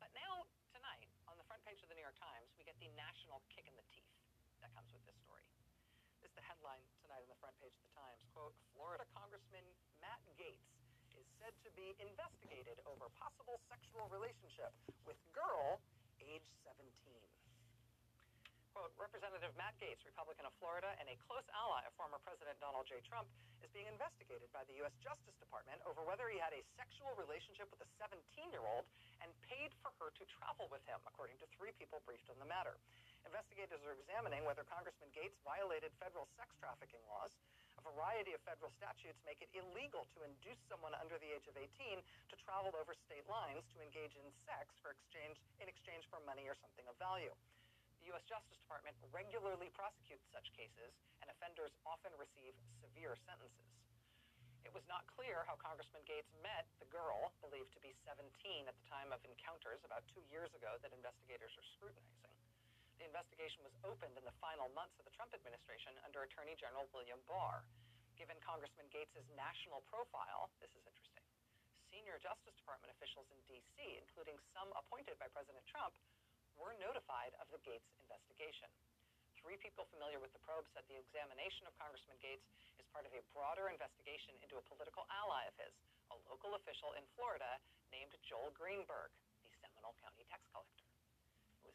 But 0.00 0.08
now, 0.16 0.48
tonight, 0.72 1.04
on 1.28 1.36
the 1.36 1.44
front 1.44 1.60
page 1.68 1.84
of 1.84 1.92
the 1.92 1.96
New 2.00 2.06
York 2.06 2.16
Times, 2.16 2.48
we 2.56 2.64
get 2.64 2.80
the 2.80 2.88
national 2.96 3.44
kick 3.52 3.68
in 3.68 3.76
the 3.76 3.84
teeth 3.92 4.08
that 4.64 4.72
comes 4.72 4.88
with 4.96 5.04
this 5.04 5.20
story. 5.20 5.44
This 6.24 6.32
is 6.32 6.36
the 6.40 6.46
headline 6.48 6.82
tonight 7.04 7.22
on 7.22 7.30
the 7.30 7.40
front 7.44 7.54
page 7.60 7.76
of 7.76 7.84
the 7.84 7.94
Times. 7.94 8.24
Quote, 8.32 8.56
Florida 8.72 9.04
Congressman 9.12 9.68
Matt 10.00 10.24
Gaetz 10.40 10.64
is 10.72 10.77
said 11.38 11.54
to 11.62 11.70
be 11.78 11.94
investigated 12.02 12.82
over 12.86 13.06
possible 13.14 13.62
sexual 13.70 14.10
relationship 14.10 14.74
with 15.06 15.18
girl 15.30 15.78
age 16.18 16.46
17. 16.66 16.82
quote, 18.78 18.94
Representative 18.94 19.50
Matt 19.58 19.74
Gaetz, 19.82 20.02
Republican 20.06 20.46
of 20.46 20.54
Florida 20.62 20.94
and 21.02 21.10
a 21.10 21.18
close 21.26 21.42
ally 21.50 21.82
of 21.82 21.90
former 21.98 22.22
President 22.22 22.54
Donald 22.62 22.86
J. 22.86 23.02
Trump, 23.02 23.26
is 23.58 23.70
being 23.74 23.90
investigated 23.90 24.46
by 24.54 24.62
the 24.70 24.78
U.S. 24.86 24.94
Justice 25.02 25.34
Department 25.42 25.82
over 25.82 26.06
whether 26.06 26.30
he 26.30 26.38
had 26.38 26.54
a 26.54 26.62
sexual 26.78 27.10
relationship 27.18 27.66
with 27.74 27.82
a 27.82 27.90
17-year-old 27.98 28.86
and 29.18 29.30
paid 29.50 29.74
for 29.82 29.90
her 29.98 30.14
to 30.14 30.24
travel 30.30 30.70
with 30.70 30.82
him, 30.86 31.02
according 31.10 31.34
to 31.42 31.46
three 31.58 31.74
people 31.74 31.98
briefed 32.06 32.30
on 32.30 32.38
the 32.38 32.46
matter. 32.46 32.78
Investigators 33.26 33.82
are 33.82 33.98
examining 33.98 34.46
whether 34.46 34.62
Congressman 34.70 35.10
Gaetz 35.10 35.34
violated 35.42 35.90
federal 35.98 36.30
sex 36.38 36.54
trafficking 36.62 37.02
laws. 37.10 37.34
A 37.78 37.82
variety 37.94 38.34
of 38.34 38.42
federal 38.42 38.74
statutes 38.74 39.22
make 39.22 39.38
it 39.38 39.54
illegal 39.54 40.10
to 40.18 40.26
induce 40.26 40.58
someone 40.66 40.98
under 40.98 41.14
the 41.22 41.30
age 41.30 41.46
of 41.46 41.54
18 41.54 41.70
to 42.02 42.34
travel 42.42 42.74
over 42.74 42.90
state 43.06 43.22
lines 43.30 43.62
to 43.70 43.78
engage 43.78 44.18
in 44.18 44.26
sex 44.42 44.74
for 44.82 44.90
exchange 44.90 45.38
in 45.62 45.70
exchange 45.70 46.02
for 46.10 46.18
money 46.26 46.50
or 46.50 46.58
something 46.58 46.82
of 46.90 46.98
value. 46.98 47.30
The 48.02 48.10
U.S. 48.14 48.26
Justice 48.26 48.58
Department 48.58 48.98
regularly 49.14 49.70
prosecutes 49.74 50.26
such 50.34 50.50
cases, 50.58 50.90
and 51.22 51.30
offenders 51.30 51.74
often 51.86 52.10
receive 52.18 52.54
severe 52.82 53.14
sentences. 53.26 53.70
It 54.66 54.74
was 54.74 54.86
not 54.90 55.06
clear 55.14 55.46
how 55.46 55.58
Congressman 55.58 56.02
Gaetz 56.06 56.30
met 56.42 56.66
the 56.82 56.90
girl, 56.90 57.30
believed 57.42 57.70
to 57.74 57.82
be 57.82 57.94
17 58.06 58.22
at 58.66 58.74
the 58.74 58.86
time 58.90 59.10
of 59.14 59.22
encounters 59.22 59.82
about 59.86 60.06
two 60.10 60.22
years 60.30 60.50
ago, 60.54 60.78
that 60.82 60.94
investigators 60.94 61.54
are 61.58 61.66
scrutinizing. 61.78 62.37
The 62.98 63.06
investigation 63.06 63.62
was 63.62 63.70
opened 63.86 64.18
in 64.18 64.26
the 64.26 64.34
final 64.42 64.66
months 64.74 64.98
of 64.98 65.06
the 65.06 65.14
Trump 65.14 65.30
administration 65.30 65.94
under 66.02 66.26
Attorney 66.26 66.58
General 66.58 66.90
William 66.90 67.22
Barr. 67.30 67.62
Given 68.18 68.34
Congressman 68.42 68.90
Gaetz' 68.90 69.22
national 69.38 69.86
profile, 69.86 70.50
this 70.58 70.74
is 70.74 70.82
interesting. 70.82 71.22
Senior 71.94 72.18
Justice 72.18 72.58
Department 72.58 72.90
officials 72.98 73.30
in 73.30 73.38
D.C., 73.46 73.78
including 74.02 74.34
some 74.50 74.66
appointed 74.74 75.14
by 75.22 75.30
President 75.30 75.62
Trump, 75.70 75.94
were 76.58 76.74
notified 76.82 77.38
of 77.38 77.46
the 77.54 77.62
Gaetz 77.62 77.86
investigation. 78.02 78.66
Three 79.38 79.62
people 79.62 79.86
familiar 79.94 80.18
with 80.18 80.34
the 80.34 80.42
probe 80.42 80.66
said 80.74 80.82
the 80.90 80.98
examination 80.98 81.70
of 81.70 81.78
Congressman 81.78 82.18
Gaetz 82.18 82.42
is 82.82 82.90
part 82.90 83.06
of 83.06 83.14
a 83.14 83.22
broader 83.30 83.70
investigation 83.70 84.34
into 84.42 84.58
a 84.58 84.66
political 84.66 85.06
ally 85.14 85.46
of 85.46 85.54
his, 85.54 85.70
a 86.10 86.18
local 86.26 86.58
official 86.58 86.98
in 86.98 87.06
Florida 87.14 87.62
named 87.94 88.10
Joel 88.26 88.50
Greenberg, 88.58 89.14
the 89.46 89.54
Seminole 89.62 89.94
County 90.02 90.26
tax 90.26 90.42
collector. 90.50 90.87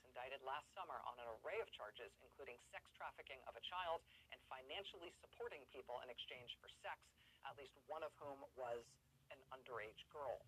Indicted 0.04 0.44
last 0.46 0.68
summer 0.78 1.00
on 1.10 1.16
an 1.18 1.28
array 1.42 1.58
of 1.64 1.72
charges, 1.74 2.12
including 2.22 2.60
sex 2.70 2.86
trafficking 2.94 3.42
of 3.50 3.56
a 3.58 3.64
child 3.66 4.04
and 4.30 4.40
financially 4.52 5.10
supporting 5.24 5.64
people 5.74 5.98
in 6.06 6.10
exchange 6.12 6.54
for 6.60 6.70
sex, 6.86 7.00
at 7.48 7.58
least 7.58 7.74
one 7.90 8.04
of 8.04 8.12
whom 8.20 8.44
was 8.54 8.84
an 9.32 9.40
underage 9.50 10.04
girl. 10.14 10.44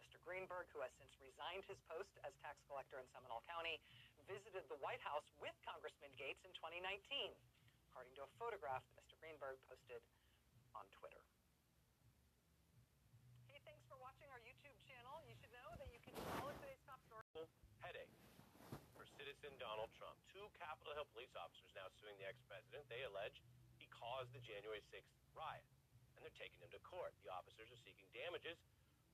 Mr. 0.00 0.16
Greenberg, 0.24 0.66
who 0.72 0.80
has 0.80 0.90
since 0.96 1.12
resigned 1.20 1.62
his 1.68 1.76
post 1.86 2.10
as 2.24 2.32
tax 2.40 2.56
collector 2.66 2.96
in 2.98 3.06
Seminole 3.12 3.44
County, 3.44 3.76
visited 4.24 4.64
the 4.72 4.78
White 4.80 5.02
House 5.02 5.26
with 5.42 5.54
Congressman 5.66 6.10
Gaetz 6.16 6.40
in 6.46 6.54
2019, 6.56 7.34
according 7.90 8.14
to 8.16 8.24
a 8.24 8.30
photograph 8.38 8.82
that 8.86 9.04
Mr. 9.04 9.18
Greenberg 9.18 9.58
posted 9.66 10.00
on 10.74 10.86
Twitter. 10.94 11.20
Hey, 13.50 13.58
thanks 13.66 13.82
for 13.90 13.98
watching 13.98 14.30
our 14.30 14.40
YouTube 14.40 14.78
channel. 14.86 15.18
You 15.26 15.34
should 15.38 15.52
know 15.52 15.70
that 15.76 15.90
you 15.90 16.00
can 16.00 16.14
follow 16.38 16.49
citizen 19.40 19.56
Donald 19.56 19.88
Trump. 19.96 20.20
Two 20.28 20.44
Capitol 20.60 20.92
Hill 20.92 21.08
police 21.16 21.32
officers 21.32 21.72
now 21.72 21.88
suing 21.96 22.12
the 22.20 22.28
ex-president. 22.28 22.84
They 22.92 23.00
allege 23.08 23.40
he 23.80 23.88
caused 23.88 24.36
the 24.36 24.42
January 24.44 24.84
6th 24.92 25.16
riot, 25.32 25.64
and 26.12 26.20
they're 26.20 26.36
taking 26.36 26.60
him 26.60 26.68
to 26.76 26.82
court. 26.84 27.16
The 27.24 27.32
officers 27.32 27.72
are 27.72 27.80
seeking 27.80 28.04
damages 28.12 28.60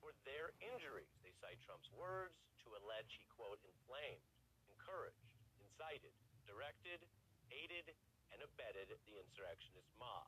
for 0.03 0.11
their 0.27 0.51
injuries. 0.59 1.15
They 1.23 1.31
cite 1.39 1.63
Trump's 1.63 1.87
words 1.95 2.35
to 2.67 2.75
allege 2.75 3.15
he, 3.15 3.23
quote, 3.31 3.63
inflamed, 3.63 4.27
encouraged, 4.67 5.23
incited, 5.63 6.11
directed, 6.43 7.07
aided, 7.55 7.95
and 8.35 8.43
abetted 8.43 8.91
the 9.07 9.15
insurrectionist 9.23 9.87
mob. 9.95 10.27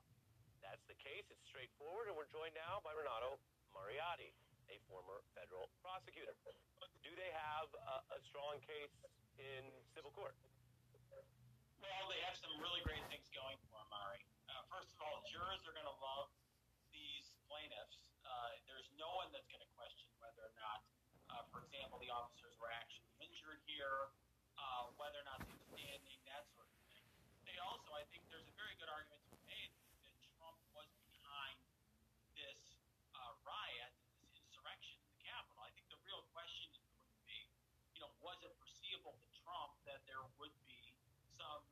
That's 0.63 0.87
the 0.87 0.95
case. 0.95 1.27
It's 1.27 1.43
straightforward, 1.43 2.07
and 2.07 2.15
we're 2.15 2.31
joined 2.31 2.55
now 2.55 2.79
by 2.87 2.95
Renato 2.95 3.35
Mariotti, 3.75 4.31
a 4.71 4.79
former 4.87 5.19
federal 5.35 5.67
prosecutor. 5.83 6.31
Do 7.03 7.11
they 7.19 7.31
have 7.35 7.67
a, 7.83 8.15
a 8.15 8.19
strong 8.31 8.63
case 8.63 8.95
in 9.39 9.63
civil 9.95 10.11
court? 10.11 10.35
Well, 11.79 12.05
they 12.11 12.19
have 12.27 12.35
some 12.35 12.51
really 12.59 12.83
great 12.83 13.01
things 13.07 13.25
going 13.31 13.55
for 13.71 13.79
them, 13.79 13.87
Mari. 13.87 14.19
Uh, 14.51 14.67
first 14.67 14.91
of 14.91 14.99
all, 14.99 15.23
jurors 15.31 15.63
are 15.63 15.73
going 15.73 15.87
to 15.87 15.99
love 16.03 16.27
these 16.91 17.31
plaintiffs. 17.47 18.03
Uh, 18.27 18.51
there's 18.67 18.91
no 18.99 19.07
one 19.15 19.31
that's 19.31 19.47
going 19.47 19.63
to 19.63 19.71
question 19.79 20.05
whether 20.19 20.43
or 20.43 20.55
not, 20.59 20.83
uh, 21.31 21.43
for 21.49 21.63
example, 21.63 21.97
the 22.03 22.11
officers 22.11 22.51
were 22.59 22.69
actually 22.69 23.07
injured 23.23 23.63
here, 23.63 24.11
uh, 24.59 24.91
whether 24.99 25.23
or 25.23 25.27
not 25.31 25.39
they 25.41 25.49
were 25.55 25.63
standing, 25.71 26.19
that 26.27 26.43
sort 26.51 26.67
of 26.67 26.75
thing. 26.91 27.07
They 27.47 27.55
also, 27.63 27.95
I 27.95 28.03
think, 28.11 28.27
there's 28.27 28.45
a 28.45 28.55
very 28.59 28.75
good 28.75 28.91
argument 28.91 29.23
to 29.23 29.31
be 29.33 29.41
made 29.47 29.71
that 30.03 30.19
Trump 30.37 30.59
was 30.75 30.91
behind 31.07 31.57
this 32.35 32.59
uh, 33.15 33.33
riot, 33.47 33.93
this 34.19 34.35
insurrection 34.35 34.99
in 34.99 35.09
the 35.15 35.21
Capitol. 35.23 35.63
I 35.63 35.71
think 35.73 35.87
the 35.87 36.01
real 36.05 36.21
question 36.35 36.69
is 36.75 36.85
going 36.91 37.07
to 37.07 37.23
be, 37.25 37.39
you 37.95 38.03
know, 38.03 38.11
was 38.21 38.37
it 38.45 38.51
foreseeable 38.61 39.15
to 39.15 39.27
Trump 39.41 39.73
that 39.89 40.03
there 40.05 40.21
would 40.37 40.53
be 40.69 40.93
some 41.33 41.63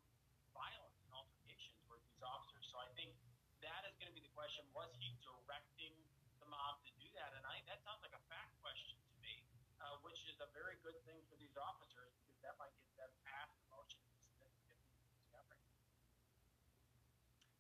violence 0.56 0.98
and 1.06 1.12
altercations 1.14 1.78
with 1.86 2.02
these 2.10 2.24
officers? 2.26 2.66
So 2.74 2.82
I 2.82 2.90
think 2.98 3.14
that 3.62 3.86
is 3.86 3.94
going 4.02 4.10
to 4.10 4.18
be 4.18 4.26
the 4.26 4.34
question. 4.34 4.66
Was 4.74 4.90
he 4.98 5.14
directing 5.22 5.94
the 6.42 6.48
mob 6.50 6.82
to 6.88 6.92
do 6.98 7.08
that? 7.22 7.38
And 7.38 7.46
I, 7.46 7.62
that 7.70 7.78
sounds 7.86 8.02
like 8.02 8.16
a 8.18 8.24
fact 8.32 8.58
question 8.66 8.98
to 8.98 9.16
me, 9.22 9.46
uh, 9.82 10.02
which 10.02 10.18
is 10.38 10.46
a 10.46 10.54
very 10.54 10.78
good 10.86 10.94
thing 11.10 11.18
for 11.26 11.36
these 11.42 11.58
officers 11.58 12.14
because 12.22 12.38
that 12.46 12.54
might 12.62 12.70
get 12.94 13.10
them 13.10 13.10
past 13.26 13.50
the 13.58 13.66
motion. 13.74 13.98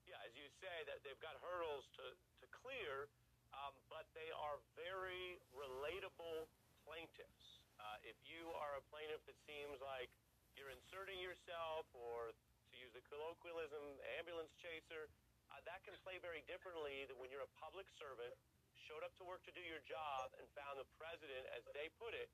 Yeah, 0.05 0.21
as 0.21 0.37
you 0.37 0.45
say, 0.61 0.85
that 0.85 1.01
they've 1.01 1.17
got 1.17 1.41
hurdles 1.41 1.89
to, 1.97 2.05
to 2.13 2.45
clear, 2.53 3.09
um, 3.57 3.73
but 3.89 4.05
they 4.13 4.29
are 4.29 4.61
very 4.77 5.41
relatable 5.57 6.45
plaintiffs. 6.85 7.65
Uh, 7.81 7.97
if 8.05 8.13
you 8.29 8.53
are 8.61 8.77
a 8.77 8.83
plaintiff 8.93 9.25
that 9.25 9.37
seems 9.49 9.81
like 9.81 10.13
you're 10.53 10.69
inserting 10.69 11.17
yourself, 11.17 11.89
or 11.97 12.29
to 12.29 12.73
use 12.77 12.93
a 12.93 13.01
colloquialism, 13.09 13.97
ambulance 14.21 14.53
chaser, 14.61 15.09
uh, 15.49 15.57
that 15.65 15.81
can 15.81 15.97
play 16.05 16.21
very 16.21 16.45
differently 16.45 17.09
than 17.09 17.17
when 17.17 17.33
you're 17.33 17.41
a 17.41 17.55
public 17.57 17.89
servant, 17.97 18.37
showed 18.85 19.01
up 19.01 19.17
to 19.17 19.25
work 19.25 19.41
to 19.49 19.53
do 19.57 19.65
your 19.65 19.81
job, 19.89 20.29
and 20.37 20.45
found 20.53 20.77
the 20.77 20.85
president, 21.01 21.49
as 21.57 21.65
they 21.73 21.89
put 21.97 22.13
it, 22.13 22.29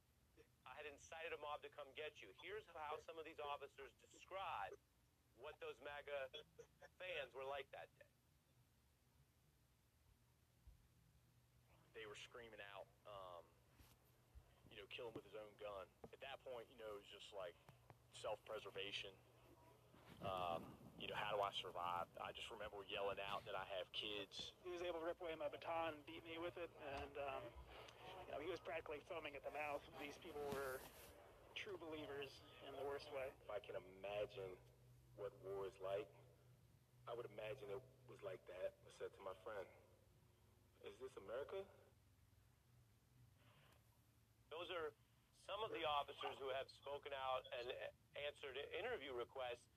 had 0.84 0.92
incited 0.92 1.32
a 1.32 1.40
mob 1.40 1.63
to 1.63 1.72
come 1.72 1.88
get 1.96 2.12
you. 2.20 2.28
Here's 2.44 2.68
how 2.75 3.00
some 3.08 3.16
of 3.16 3.24
these 3.24 3.40
officers 3.40 3.96
describe 4.12 4.75
what 5.40 5.56
those 5.63 5.80
MAGA 5.80 6.28
fans 7.00 7.32
were 7.32 7.48
like 7.48 7.72
that 7.72 7.88
day. 7.96 8.12
They 11.96 12.04
were 12.04 12.20
screaming 12.28 12.60
out, 12.75 12.92
um, 13.08 13.48
you 14.68 14.75
know, 14.75 14.84
kill 14.92 15.08
him 15.08 15.16
with 15.16 15.24
his 15.24 15.40
own 15.40 15.56
gun. 15.63 15.88
At 16.12 16.20
that 16.20 16.44
point, 16.44 16.68
you 16.68 16.75
know, 16.84 16.92
it 16.92 17.00
was 17.00 17.12
just 17.16 17.32
like 17.32 17.56
self-preservation. 18.20 19.16
Um, 20.20 20.68
you 21.00 21.08
know, 21.08 21.16
how 21.16 21.32
do 21.32 21.40
I 21.40 21.52
survive? 21.63 22.12
I 22.20 22.36
just 22.36 22.52
remember 22.52 22.84
yelling 22.92 23.24
out 23.32 23.48
that 23.48 23.56
I 23.56 23.63
have 23.80 23.88
kids. 23.96 24.52
He 24.68 24.72
was 24.72 24.84
able 24.84 25.00
to 25.00 25.08
rip 25.08 25.20
away 25.24 25.36
my 25.40 25.48
baton 25.48 25.96
and 25.96 26.04
beat 26.04 26.28
me 26.28 26.40
with 26.44 26.60
it, 26.60 26.72
and 27.00 27.13
um, 27.24 27.44
you 28.34 28.42
know, 28.42 28.50
he 28.50 28.50
was 28.50 28.66
practically 28.66 28.98
foaming 29.06 29.38
at 29.38 29.46
the 29.46 29.54
mouth. 29.54 29.86
These 30.02 30.18
people 30.25 30.42
were 30.58 30.82
true 31.54 31.78
believers 31.78 32.34
in 32.66 32.74
the 32.74 32.82
worst 32.90 33.06
way. 33.13 33.30
If 33.30 33.50
I 33.54 33.62
can 33.62 33.78
imagine 33.78 34.50
what 35.22 35.30
war 35.46 35.70
is 35.70 35.78
like, 35.86 36.10
I 37.06 37.13
would 37.13 37.30
imagine 37.38 37.70
it 37.70 37.78
was 38.10 38.18
like 38.25 38.42
that. 38.50 38.74
I 38.74 38.92
said 38.98 39.13
to 39.13 39.22
my 39.22 39.38
friend, 39.46 39.70
"Is 40.82 40.98
this 40.98 41.13
America?" 41.22 41.62
Those 44.50 44.66
are 44.74 44.90
some 45.46 45.62
of 45.62 45.70
the 45.70 45.86
officers 45.86 46.34
who 46.42 46.50
have 46.58 46.66
spoken 46.82 47.13
out 47.13 47.46
and 47.62 47.70
answered 48.18 48.58
interview 48.74 49.13
requests. 49.13 49.70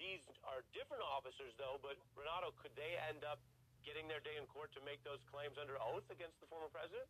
These 0.00 0.24
are 0.48 0.64
different 0.72 1.04
officers, 1.04 1.52
though, 1.60 1.76
but 1.84 2.00
Renato, 2.16 2.56
could 2.64 2.72
they 2.76 2.96
end 3.12 3.28
up 3.28 3.44
getting 3.84 4.08
their 4.08 4.20
day 4.24 4.40
in 4.40 4.46
court 4.48 4.72
to 4.72 4.80
make 4.88 5.04
those 5.04 5.20
claims 5.28 5.58
under 5.60 5.76
oath 5.76 6.08
against 6.08 6.40
the 6.40 6.48
former 6.48 6.72
president? 6.72 7.04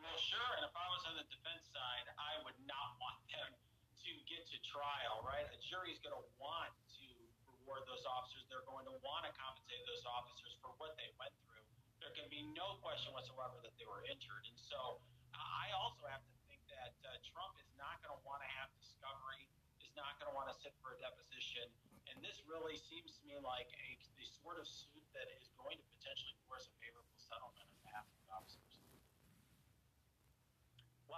Well, 0.00 0.16
sure. 0.16 0.52
And 0.56 0.64
if 0.64 0.72
I 0.72 0.86
was 0.88 1.04
on 1.04 1.14
the 1.20 1.28
defense 1.28 1.68
side, 1.68 2.06
I 2.16 2.40
would 2.48 2.56
not 2.64 2.96
want 2.96 3.20
them 3.28 3.52
to 3.52 4.10
get 4.24 4.48
to 4.48 4.56
trial, 4.64 5.20
right? 5.28 5.44
A 5.44 5.58
jury's 5.60 6.00
going 6.00 6.16
to 6.16 6.26
want 6.40 6.72
to 6.96 7.08
reward 7.44 7.84
those 7.84 8.00
officers. 8.08 8.48
They're 8.48 8.64
going 8.64 8.88
to 8.88 8.96
want 9.04 9.28
to 9.28 9.32
compensate 9.36 9.84
those 9.84 10.04
officers 10.08 10.56
for 10.64 10.72
what 10.80 10.96
they 10.96 11.12
went 11.20 11.36
through. 11.44 11.60
There 12.00 12.16
can 12.16 12.24
be 12.32 12.48
no 12.56 12.80
question 12.80 13.12
whatsoever 13.12 13.60
that 13.60 13.76
they 13.76 13.84
were 13.84 14.00
injured. 14.08 14.48
And 14.48 14.56
so 14.56 15.04
I 15.36 15.68
also 15.76 16.08
have 16.08 16.24
to 16.24 16.34
think 16.48 16.64
that 16.72 16.96
uh, 17.04 17.20
Trump 17.20 17.60
is 17.60 17.68
not 17.76 18.00
going 18.00 18.16
to 18.16 18.22
want 18.24 18.40
to 18.40 18.50
have 18.56 18.72
discovery, 18.80 19.44
is 19.84 19.92
not 19.92 20.16
going 20.16 20.32
to 20.32 20.36
want 20.36 20.48
to 20.48 20.56
sit 20.56 20.72
for 20.80 20.96
a 20.96 20.98
deposition. 21.04 21.68
And 22.08 22.24
this 22.24 22.40
really 22.48 22.80
seems 22.80 23.20
to 23.20 23.22
me 23.28 23.36
like 23.36 23.68
a 23.68 23.88
the 24.16 24.24
sort 24.40 24.56
of 24.56 24.64
suit 24.64 25.04
that 25.12 25.28
is 25.36 25.52
going 25.60 25.76
to 25.76 25.86
potentially 26.00 26.36
force 26.48 26.64
a 26.68 26.74
favorable 26.80 27.20
settlement 27.20 27.68
on 27.68 27.76
behalf 27.84 28.08
of 28.08 28.16
the 28.24 28.28
officers. 28.32 28.80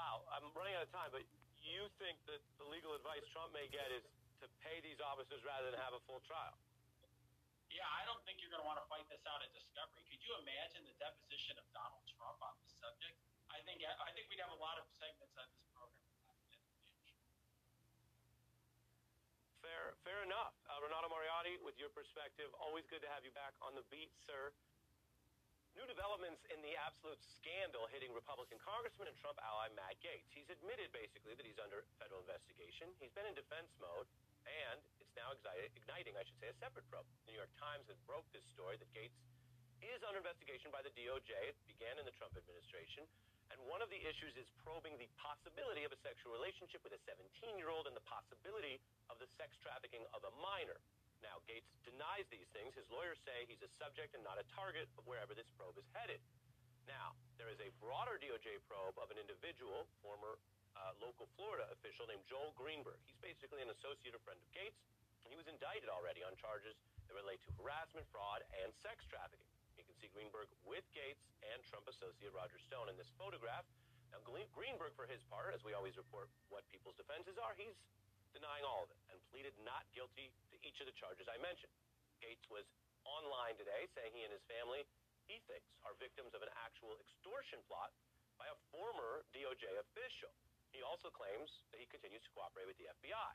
Wow, 0.03 0.27
I'm 0.35 0.51
running 0.59 0.75
out 0.75 0.83
of 0.83 0.91
time, 0.91 1.15
but 1.15 1.23
you 1.63 1.87
think 2.03 2.19
that 2.27 2.43
the 2.59 2.67
legal 2.67 2.91
advice 2.99 3.23
Trump 3.31 3.55
may 3.55 3.71
get 3.71 3.87
is 3.95 4.03
to 4.43 4.51
pay 4.59 4.83
these 4.83 4.99
officers 4.99 5.39
rather 5.47 5.71
than 5.71 5.79
have 5.79 5.95
a 5.95 6.03
full 6.11 6.19
trial. 6.27 6.59
Yeah, 7.71 7.87
I 7.87 8.03
don't 8.11 8.19
think 8.27 8.43
you're 8.43 8.51
going 8.51 8.67
to 8.67 8.67
want 8.67 8.83
to 8.83 8.87
fight 8.91 9.07
this 9.07 9.23
out 9.31 9.39
at 9.47 9.55
discovery. 9.55 10.03
Could 10.11 10.19
you 10.27 10.35
imagine 10.43 10.83
the 10.91 10.99
deposition 10.99 11.55
of 11.55 11.63
Donald 11.71 12.03
Trump 12.19 12.35
on 12.43 12.51
this 12.67 12.75
subject? 12.83 13.15
I 13.47 13.63
think 13.63 13.79
I 13.87 14.11
think 14.19 14.27
we'd 14.27 14.43
have 14.43 14.51
a 14.51 14.59
lot 14.59 14.75
of 14.83 14.91
segments 14.91 15.39
on 15.39 15.47
this 15.55 15.71
program. 15.71 16.03
Fair, 19.63 19.95
fair 20.03 20.21
enough. 20.27 20.59
Uh, 20.67 20.83
Renato 20.83 21.15
Mariotti, 21.15 21.63
with 21.63 21.79
your 21.79 21.95
perspective, 21.95 22.51
always 22.59 22.83
good 22.91 23.07
to 23.07 23.11
have 23.15 23.23
you 23.23 23.31
back 23.39 23.55
on 23.63 23.79
the 23.79 23.87
beat, 23.87 24.11
sir. 24.27 24.51
New 25.73 25.89
developments 25.89 26.45
in 26.53 26.61
the 26.61 26.77
absolute 26.77 27.17
scandal 27.41 27.89
hitting 27.89 28.13
Republican 28.13 28.61
Congressman 28.61 29.09
and 29.09 29.17
Trump 29.17 29.41
ally 29.41 29.73
Matt 29.73 29.97
Gaetz. 30.05 30.29
He's 30.29 30.49
admitted 30.53 30.93
basically 30.93 31.33
that 31.33 31.49
he's 31.49 31.57
under 31.57 31.89
federal 31.97 32.21
investigation. 32.21 32.93
He's 33.01 33.13
been 33.17 33.25
in 33.25 33.33
defense 33.33 33.73
mode, 33.81 34.05
and 34.45 34.85
it's 35.01 35.17
now 35.17 35.33
igniting, 35.73 36.13
I 36.21 36.29
should 36.29 36.37
say, 36.45 36.53
a 36.53 36.57
separate 36.61 36.85
probe. 36.93 37.09
The 37.25 37.33
New 37.33 37.39
York 37.41 37.53
Times 37.57 37.89
has 37.89 37.97
broke 38.05 38.29
this 38.37 38.45
story 38.53 38.77
that 38.85 38.91
Gaetz 38.93 39.17
is 39.81 40.05
under 40.05 40.21
investigation 40.21 40.69
by 40.69 40.85
the 40.85 40.93
DOJ. 40.93 41.33
It 41.49 41.57
began 41.65 41.97
in 41.97 42.05
the 42.05 42.15
Trump 42.21 42.37
administration. 42.37 43.09
And 43.49 43.57
one 43.69 43.81
of 43.81 43.89
the 43.89 44.01
issues 44.01 44.37
is 44.37 44.49
probing 44.65 44.97
the 45.01 45.09
possibility 45.17 45.89
of 45.89 45.93
a 45.93 46.01
sexual 46.05 46.37
relationship 46.37 46.85
with 46.85 46.93
a 46.97 47.01
17 47.09 47.57
year 47.57 47.73
old 47.73 47.89
and 47.89 47.97
the 47.97 48.05
possibility 48.05 48.77
of 49.09 49.17
the 49.21 49.29
sex 49.41 49.57
trafficking 49.65 50.05
of 50.13 50.25
a 50.25 50.33
minor. 50.41 50.81
Now, 51.23 51.39
Gaetz 51.47 51.71
denies 51.87 52.27
these 52.35 52.51
things. 52.51 52.75
His 52.75 52.91
lawyers 52.91 53.23
say 53.23 53.47
he's 53.47 53.63
a 53.63 53.71
subject 53.79 54.19
and 54.19 54.27
not 54.27 54.43
a 54.43 54.47
target 54.51 54.91
of 54.99 55.07
wherever 55.07 55.33
this 55.33 55.47
probe 55.55 55.79
is 55.79 55.87
headed. 55.95 56.19
Now, 56.91 57.15
there 57.39 57.47
is 57.47 57.63
a 57.63 57.71
broader 57.79 58.19
DOJ 58.19 58.59
probe 58.67 58.99
of 58.99 59.15
an 59.15 59.19
individual, 59.23 59.87
former 60.03 60.35
uh, 60.75 60.99
local 60.99 61.31
Florida 61.39 61.71
official 61.71 62.11
named 62.11 62.27
Joel 62.27 62.51
Greenberg. 62.59 62.99
He's 63.07 63.23
basically 63.23 63.63
an 63.63 63.71
associate 63.71 64.19
or 64.19 64.23
friend 64.27 64.39
of 64.43 64.51
Gaetz. 64.51 64.75
He 65.23 65.39
was 65.39 65.47
indicted 65.47 65.89
already 65.89 66.27
on 66.27 66.35
charges 66.37 66.75
that 67.07 67.15
relate 67.15 67.41
to 67.47 67.51
harassment, 67.57 68.05
fraud, 68.11 68.43
and 68.59 68.75
sex 68.83 69.07
trafficking. 69.07 69.47
You 69.79 69.87
can 69.87 69.95
see 69.97 70.11
Greenberg 70.11 70.51
with 70.67 70.85
Gaetz 70.93 71.23
and 71.47 71.63
Trump 71.71 71.87
associate 71.87 72.35
Roger 72.35 72.59
Stone 72.67 72.91
in 72.91 72.99
this 72.99 73.09
photograph. 73.17 73.65
Now, 74.11 74.21
Greenberg, 74.27 74.93
for 74.93 75.09
his 75.09 75.25
part, 75.33 75.57
as 75.57 75.65
we 75.65 75.73
always 75.73 75.97
report 75.97 76.29
what 76.53 76.69
people's 76.69 76.99
defenses 77.01 77.41
are, 77.41 77.57
he's 77.57 77.79
denying 78.33 78.65
all 78.65 78.85
of 78.85 78.91
it 78.91 79.01
and 79.13 79.17
pleaded 79.29 79.55
not 79.63 79.85
guilty 79.93 80.33
to 80.53 80.57
each 80.65 80.81
of 80.81 80.89
the 80.89 80.97
charges 80.97 81.29
I 81.29 81.39
mentioned. 81.41 81.73
Gaetz 82.21 82.45
was 82.49 82.67
online 83.05 83.57
today 83.59 83.89
saying 83.93 84.13
he 84.15 84.25
and 84.25 84.33
his 84.33 84.45
family, 84.47 84.85
he 85.27 85.39
thinks, 85.47 85.69
are 85.87 85.95
victims 85.99 86.35
of 86.35 86.43
an 86.43 86.53
actual 86.61 86.97
extortion 86.99 87.61
plot 87.67 87.93
by 88.41 88.49
a 88.49 88.59
former 88.75 89.23
DOJ 89.35 89.65
official. 89.79 90.33
He 90.73 90.81
also 90.81 91.13
claims 91.13 91.63
that 91.71 91.79
he 91.79 91.87
continues 91.87 92.25
to 92.25 92.33
cooperate 92.33 92.67
with 92.67 92.81
the 92.81 92.89
FBI. 92.89 93.33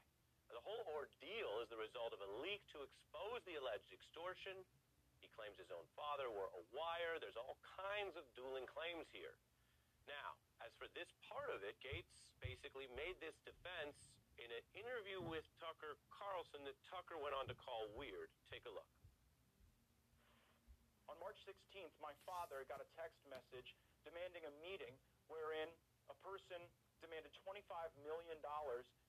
The 0.48 0.64
whole 0.64 0.88
ordeal 0.96 1.60
is 1.60 1.70
the 1.70 1.78
result 1.78 2.16
of 2.16 2.24
a 2.24 2.30
leak 2.40 2.64
to 2.72 2.82
expose 2.82 3.44
the 3.44 3.60
alleged 3.60 3.92
extortion. 3.92 4.56
He 5.20 5.28
claims 5.36 5.60
his 5.60 5.70
own 5.70 5.86
father 5.94 6.32
wore 6.32 6.50
a 6.56 6.64
wire. 6.72 7.20
There's 7.20 7.38
all 7.38 7.60
kinds 7.78 8.16
of 8.16 8.24
dueling 8.34 8.66
claims 8.66 9.06
here. 9.12 9.36
Now, 10.08 10.40
as 10.64 10.72
for 10.80 10.88
this 10.96 11.12
part 11.28 11.52
of 11.52 11.68
it, 11.68 11.76
Gaetz 11.84 12.08
basically 12.40 12.88
made 12.96 13.20
this 13.20 13.36
defense 13.44 14.17
in 14.38 14.50
an 14.54 14.66
interview 14.78 15.18
with 15.26 15.46
Tucker 15.58 15.98
Carlson 16.14 16.62
that 16.70 16.78
Tucker 16.86 17.18
went 17.18 17.34
on 17.34 17.50
to 17.50 17.56
call 17.58 17.90
weird. 17.98 18.30
Take 18.54 18.66
a 18.70 18.74
look. 18.74 18.90
On 21.10 21.18
March 21.18 21.40
16th, 21.50 21.94
my 21.98 22.14
father 22.28 22.62
got 22.70 22.78
a 22.78 22.90
text 22.94 23.18
message 23.26 23.74
demanding 24.06 24.46
a 24.46 24.54
meeting 24.62 24.94
wherein 25.32 25.72
a 26.12 26.16
person 26.22 26.62
demanded 27.02 27.34
$25 27.46 27.66
million 28.06 28.38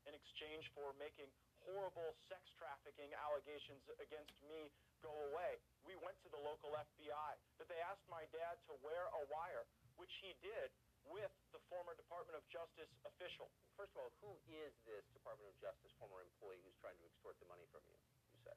in 0.08 0.12
exchange 0.16 0.64
for 0.72 0.96
making 0.96 1.28
horrible 1.64 2.16
sex 2.28 2.48
trafficking 2.56 3.12
allegations 3.18 3.84
against 4.00 4.32
me 4.48 4.72
go 5.04 5.12
away. 5.32 5.60
We 5.84 5.98
went 6.00 6.16
to 6.24 6.30
the 6.32 6.40
local 6.40 6.72
FBI, 6.72 7.32
that 7.60 7.68
they 7.68 7.80
asked 7.84 8.06
my 8.08 8.24
dad 8.32 8.56
to 8.70 8.74
wear 8.80 9.10
a 9.12 9.22
wire, 9.28 9.64
which 10.00 10.12
he 10.22 10.32
did 10.40 10.72
with 11.08 11.32
the 11.52 11.60
former 11.72 11.96
Department 11.96 12.36
of 12.36 12.44
Justice 12.52 12.92
official. 13.04 13.48
First 13.76 13.96
of 13.96 14.04
all, 14.04 14.12
who 14.20 14.36
is 14.48 14.76
this 14.84 15.04
Department 15.16 15.48
of 15.48 15.56
Justice 15.60 15.92
former 15.96 16.20
employee 16.20 16.60
who's 16.64 16.76
trying 16.80 16.96
to 17.00 17.06
extort 17.08 17.36
the 17.40 17.48
money 17.48 17.64
from 17.72 17.84
you, 17.88 17.96
you 17.96 18.40
say? 18.44 18.54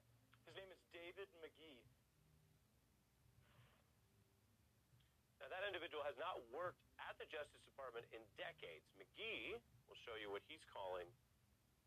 His 0.48 0.56
name 0.60 0.72
is 0.72 0.80
David 0.92 1.32
McGee. 1.40 1.84
Now, 5.42 5.50
that 5.50 5.66
individual 5.66 6.06
has 6.06 6.14
not 6.22 6.38
worked 6.54 6.86
at 7.02 7.18
the 7.18 7.26
Justice 7.26 7.66
Department 7.66 8.06
in 8.14 8.22
decades. 8.38 8.86
McGee 9.02 9.58
will 9.90 9.98
show 10.06 10.14
you 10.20 10.30
what 10.30 10.46
he's 10.46 10.62
calling 10.70 11.10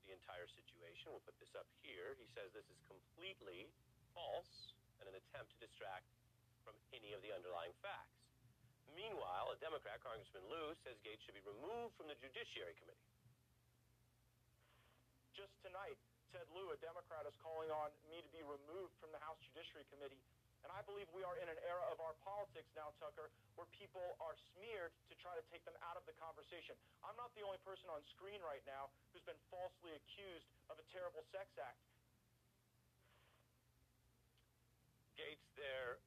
the 0.05 0.13
entire 0.13 0.51
situation. 0.51 1.15
We'll 1.15 1.23
put 1.23 1.39
this 1.39 1.55
up 1.55 1.71
here. 1.81 2.19
He 2.19 2.27
says 2.35 2.51
this 2.51 2.67
is 2.67 2.81
completely 2.91 3.71
false 4.11 4.75
and 4.99 5.07
an 5.07 5.17
attempt 5.17 5.55
to 5.55 5.59
distract 5.63 6.11
from 6.67 6.75
any 6.91 7.15
of 7.15 7.23
the 7.23 7.31
underlying 7.31 7.73
facts. 7.79 8.24
Meanwhile, 8.95 9.51
a 9.51 9.59
Democrat, 9.59 9.99
Congressman 10.07 10.47
Lieu, 10.47 10.71
says 10.87 10.95
Gaetz 11.03 11.19
should 11.27 11.35
be 11.35 11.43
removed 11.43 11.99
from 11.99 12.07
the 12.07 12.15
Judiciary 12.23 12.79
Committee. 12.79 13.11
Just 15.35 15.51
tonight, 15.67 15.99
Ted 16.31 16.47
Lieu, 16.55 16.71
a 16.71 16.79
Democrat, 16.79 17.27
is 17.27 17.35
calling 17.43 17.71
on 17.75 17.91
me 18.07 18.23
to 18.23 18.31
be 18.31 18.43
removed 18.47 18.95
from 19.03 19.11
the 19.11 19.19
House 19.19 19.39
Judiciary 19.51 19.87
Committee. 19.91 20.23
And 20.63 20.73
I 20.73 20.81
believe 20.89 21.05
we 21.13 21.27
are 21.27 21.37
in 21.43 21.51
an 21.51 21.61
era 21.67 21.85
of 21.93 22.01
our 22.01 22.17
politics 22.25 22.71
now, 22.73 22.95
Tucker, 22.97 23.29
where 23.59 23.69
people 23.77 24.17
are 24.23 24.33
smeared 24.55 24.97
to 25.11 25.15
try 25.21 25.37
to 25.37 25.45
take 25.53 25.61
them 25.69 25.77
out 25.85 25.99
of 26.01 26.07
the 26.09 26.17
conversation. 26.17 26.73
I'm 27.05 27.19
not 27.21 27.35
the 27.37 27.45
only 27.45 27.61
person 27.67 27.91
on 27.93 28.01
screen 28.17 28.41
right 28.41 28.65
now 28.65 28.89
who's 29.13 29.27
been 29.29 29.37
falsely 29.53 29.93
accused 29.93 30.49
of 30.73 30.81
a 30.81 30.87
terrible 30.89 31.21
sex 31.35 31.53
act. 31.61 31.77
Gaetz 35.21 35.45
there 35.61 36.01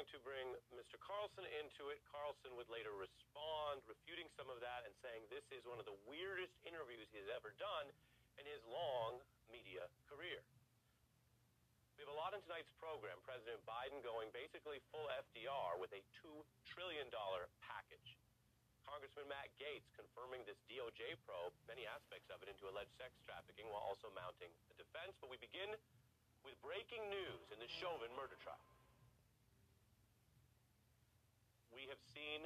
trying 0.00 0.16
to 0.16 0.24
bring 0.24 0.48
Mr. 0.72 0.96
Carlson 0.96 1.44
into 1.60 1.92
it. 1.92 2.00
Carlson 2.08 2.56
would 2.56 2.72
later 2.72 2.88
respond, 2.96 3.84
refuting 3.84 4.24
some 4.32 4.48
of 4.48 4.56
that 4.64 4.88
and 4.88 4.96
saying 5.04 5.20
this 5.28 5.44
is 5.52 5.60
one 5.68 5.76
of 5.76 5.84
the 5.84 5.92
weirdest 6.08 6.56
interviews 6.64 7.04
he 7.12 7.20
has 7.20 7.28
ever 7.36 7.52
done 7.60 7.84
in 8.40 8.48
his 8.48 8.64
long 8.64 9.20
media 9.52 9.84
career. 10.08 10.40
We 12.00 12.08
have 12.08 12.08
a 12.08 12.16
lot 12.16 12.32
in 12.32 12.40
tonight's 12.48 12.72
program. 12.80 13.20
President 13.28 13.60
Biden 13.68 14.00
going 14.00 14.32
basically 14.32 14.80
full 14.88 15.04
FDR 15.20 15.76
with 15.76 15.92
a 15.92 16.00
$2 16.24 16.32
trillion 16.64 17.12
package. 17.60 18.16
Congressman 18.88 19.28
Matt 19.28 19.52
Gaetz 19.60 19.84
confirming 19.92 20.48
this 20.48 20.56
DOJ 20.64 21.20
probe, 21.28 21.52
many 21.68 21.84
aspects 21.84 22.32
of 22.32 22.40
it, 22.40 22.48
into 22.48 22.72
alleged 22.72 22.96
sex 22.96 23.12
trafficking 23.28 23.68
while 23.68 23.84
also 23.84 24.08
mounting 24.16 24.48
a 24.72 24.74
defense. 24.80 25.12
But 25.20 25.28
we 25.28 25.36
begin 25.36 25.76
with 26.40 26.56
breaking 26.64 27.04
news 27.12 27.52
in 27.52 27.60
the 27.60 27.68
Chauvin 27.84 28.08
murder 28.16 28.40
trial. 28.40 28.79
We 31.70 31.86
have 31.86 32.02
seen 32.10 32.42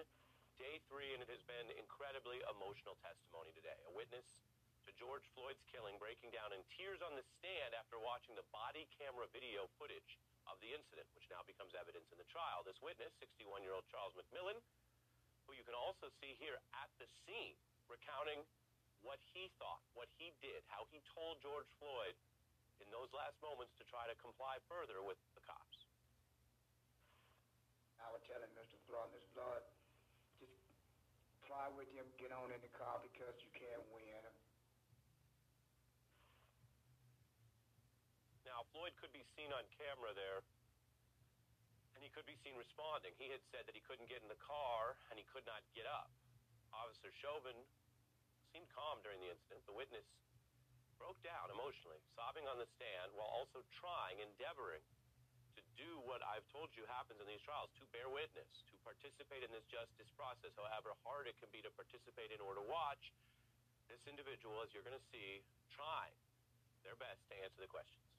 day 0.61 0.85
three, 0.85 1.17
and 1.17 1.25
it 1.25 1.33
has 1.33 1.41
been 1.49 1.73
incredibly 1.81 2.45
emotional 2.45 3.01
testimony 3.01 3.57
today. 3.57 3.77
A 3.89 3.93
witness 3.97 4.45
to 4.85 4.93
George 5.01 5.25
Floyd's 5.33 5.65
killing 5.65 5.97
breaking 5.97 6.29
down 6.29 6.53
in 6.53 6.61
tears 6.69 7.01
on 7.01 7.17
the 7.17 7.25
stand 7.41 7.73
after 7.73 7.97
watching 7.97 8.37
the 8.37 8.45
body 8.53 8.85
camera 8.93 9.25
video 9.33 9.65
footage 9.81 10.21
of 10.45 10.61
the 10.61 10.77
incident, 10.77 11.09
which 11.17 11.25
now 11.33 11.41
becomes 11.49 11.73
evidence 11.73 12.13
in 12.13 12.21
the 12.21 12.29
trial. 12.29 12.61
This 12.69 12.77
witness, 12.85 13.17
61 13.17 13.65
year 13.65 13.73
old 13.73 13.89
Charles 13.89 14.13
McMillian, 14.13 14.61
who 15.49 15.57
you 15.57 15.65
can 15.65 15.77
also 15.77 16.13
see 16.21 16.37
here 16.37 16.61
at 16.77 16.93
the 17.01 17.09
scene, 17.25 17.57
recounting 17.89 18.45
what 19.01 19.21
he 19.33 19.49
thought, 19.57 19.81
what 19.97 20.13
he 20.21 20.37
did, 20.45 20.61
how 20.69 20.85
he 20.93 21.01
told 21.17 21.41
George 21.41 21.69
Floyd 21.81 22.17
in 22.85 22.93
those 22.93 23.09
last 23.17 23.41
moments 23.41 23.73
to 23.81 23.85
try 23.89 24.05
to 24.05 24.17
comply 24.21 24.61
further 24.69 25.01
with 25.01 25.17
the 25.33 25.45
cops. 25.49 25.74
I 28.05 28.13
was 28.13 28.21
telling 28.29 28.53
Mr. 28.53 28.77
Floyd, 28.85 29.09
Mr. 29.17 29.33
Floyd, 29.33 29.65
just 30.37 30.53
fly 31.49 31.73
with 31.73 31.89
him, 31.97 32.05
get 32.21 32.29
on 32.37 32.53
in 32.53 32.61
the 32.61 32.73
car 32.77 33.01
because 33.01 33.33
you 33.41 33.49
can't 33.57 33.81
win. 33.97 34.25
Now, 38.45 38.69
Floyd 38.77 38.93
could 39.01 39.11
be 39.17 39.25
seen 39.33 39.49
on 39.57 39.65
camera 39.81 40.13
there, 40.13 40.45
and 41.97 42.05
he 42.05 42.13
could 42.13 42.29
be 42.29 42.37
seen 42.45 42.61
responding. 42.61 43.17
He 43.17 43.33
had 43.33 43.41
said 43.49 43.65
that 43.65 43.73
he 43.73 43.81
couldn't 43.81 44.13
get 44.13 44.21
in 44.21 44.29
the 44.29 44.39
car 44.45 45.01
and 45.09 45.17
he 45.17 45.25
could 45.25 45.49
not 45.49 45.65
get 45.73 45.89
up. 45.89 46.13
Officer 46.77 47.09
Chauvin 47.25 47.57
seemed 48.53 48.69
calm 48.69 49.01
during 49.01 49.19
the 49.25 49.33
incident. 49.33 49.65
The 49.65 49.73
witness 49.73 50.05
broke 51.01 51.19
down 51.25 51.49
emotionally, 51.51 51.99
sobbing 52.13 52.45
on 52.47 52.61
the 52.61 52.69
stand 52.77 53.17
while 53.17 53.31
also 53.33 53.65
trying, 53.75 54.21
endeavoring 54.21 54.85
do 55.75 55.99
what 56.07 56.23
I've 56.23 56.47
told 56.55 56.71
you 56.79 56.87
happens 56.87 57.19
in 57.19 57.27
these 57.27 57.43
trials 57.43 57.71
to 57.79 57.85
bear 57.91 58.07
witness, 58.07 58.63
to 58.71 58.75
participate 58.87 59.43
in 59.43 59.51
this 59.51 59.67
justice 59.67 60.11
process, 60.15 60.55
however 60.55 60.95
hard 61.03 61.27
it 61.27 61.35
can 61.43 61.51
be 61.51 61.61
to 61.67 61.73
participate 61.75 62.31
in 62.31 62.39
or 62.39 62.55
to 62.55 62.65
watch. 62.65 63.11
This 63.91 64.01
individual, 64.07 64.63
as 64.63 64.73
you're 64.73 64.87
going 64.87 64.97
to 64.97 65.09
see, 65.11 65.43
trying 65.75 66.15
their 66.87 66.97
best 66.97 67.21
to 67.29 67.35
answer 67.43 67.59
the 67.61 67.69
questions. 67.69 68.14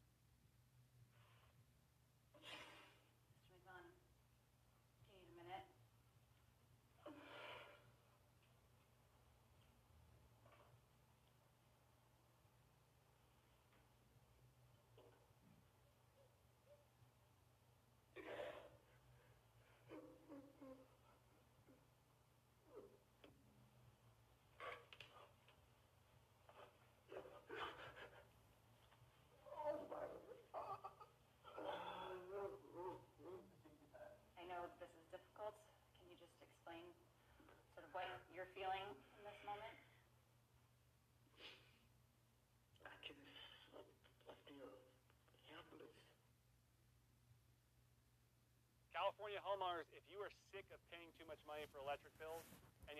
California 49.05 49.37
homeowners, 49.45 49.85
if 49.93 50.01
you 50.09 50.17
are 50.17 50.33
sick 50.49 50.65
of 50.73 50.81
paying 50.89 51.05
too 51.13 51.29
much 51.29 51.37
money 51.45 51.61
for 51.69 51.77
electric 51.77 52.09
bills, 52.17 52.41
and 52.89 52.97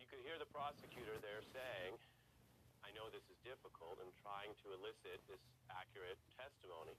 You 0.00 0.08
could 0.08 0.24
hear 0.24 0.40
the 0.40 0.48
prosecutor 0.48 1.12
there 1.20 1.44
saying, 1.52 1.92
I 2.80 2.88
know 2.96 3.12
this 3.12 3.28
is 3.28 3.36
difficult, 3.44 4.00
and 4.00 4.08
trying 4.24 4.56
to 4.64 4.72
elicit 4.72 5.20
this 5.28 5.44
accurate 5.68 6.16
testimony. 6.40 6.96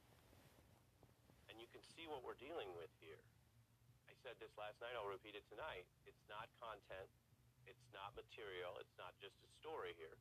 And 1.50 1.58
you 1.58 1.66
can 1.74 1.82
see 1.82 2.06
what 2.06 2.22
we're 2.22 2.38
dealing 2.38 2.70
with 2.78 2.94
here. 3.02 3.18
I 4.06 4.14
said 4.22 4.38
this 4.38 4.54
last 4.54 4.78
night, 4.78 4.94
I'll 4.94 5.10
repeat 5.10 5.34
it 5.34 5.42
tonight. 5.50 5.82
It's 6.06 6.22
not 6.30 6.46
content, 6.62 7.10
it's 7.66 7.90
not 7.90 8.14
material, 8.14 8.78
it's 8.78 8.94
not 8.94 9.18
just 9.18 9.34
a 9.42 9.50
story 9.58 9.98
here. 9.98 10.14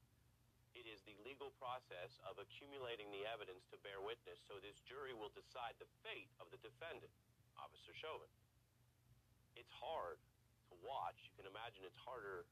It 0.74 0.90
is 0.90 1.06
the 1.06 1.14
legal 1.22 1.54
process 1.62 2.18
of 2.26 2.42
accumulating 2.42 3.14
the 3.14 3.30
evidence 3.30 3.62
to 3.70 3.78
bear 3.86 4.02
witness 4.02 4.42
so 4.50 4.58
this 4.58 4.82
jury 4.90 5.14
will 5.14 5.30
decide 5.38 5.78
the 5.78 5.86
fate 6.02 6.34
of 6.42 6.50
the 6.50 6.58
defendant, 6.66 7.14
Officer 7.58 7.94
Chauvin. 7.98 8.30
It's 9.54 9.72
hard 9.74 10.18
to 10.70 10.74
watch. 10.82 11.18
You 11.26 11.34
can 11.38 11.48
imagine 11.50 11.86
it's 11.86 12.00
harder 12.02 12.46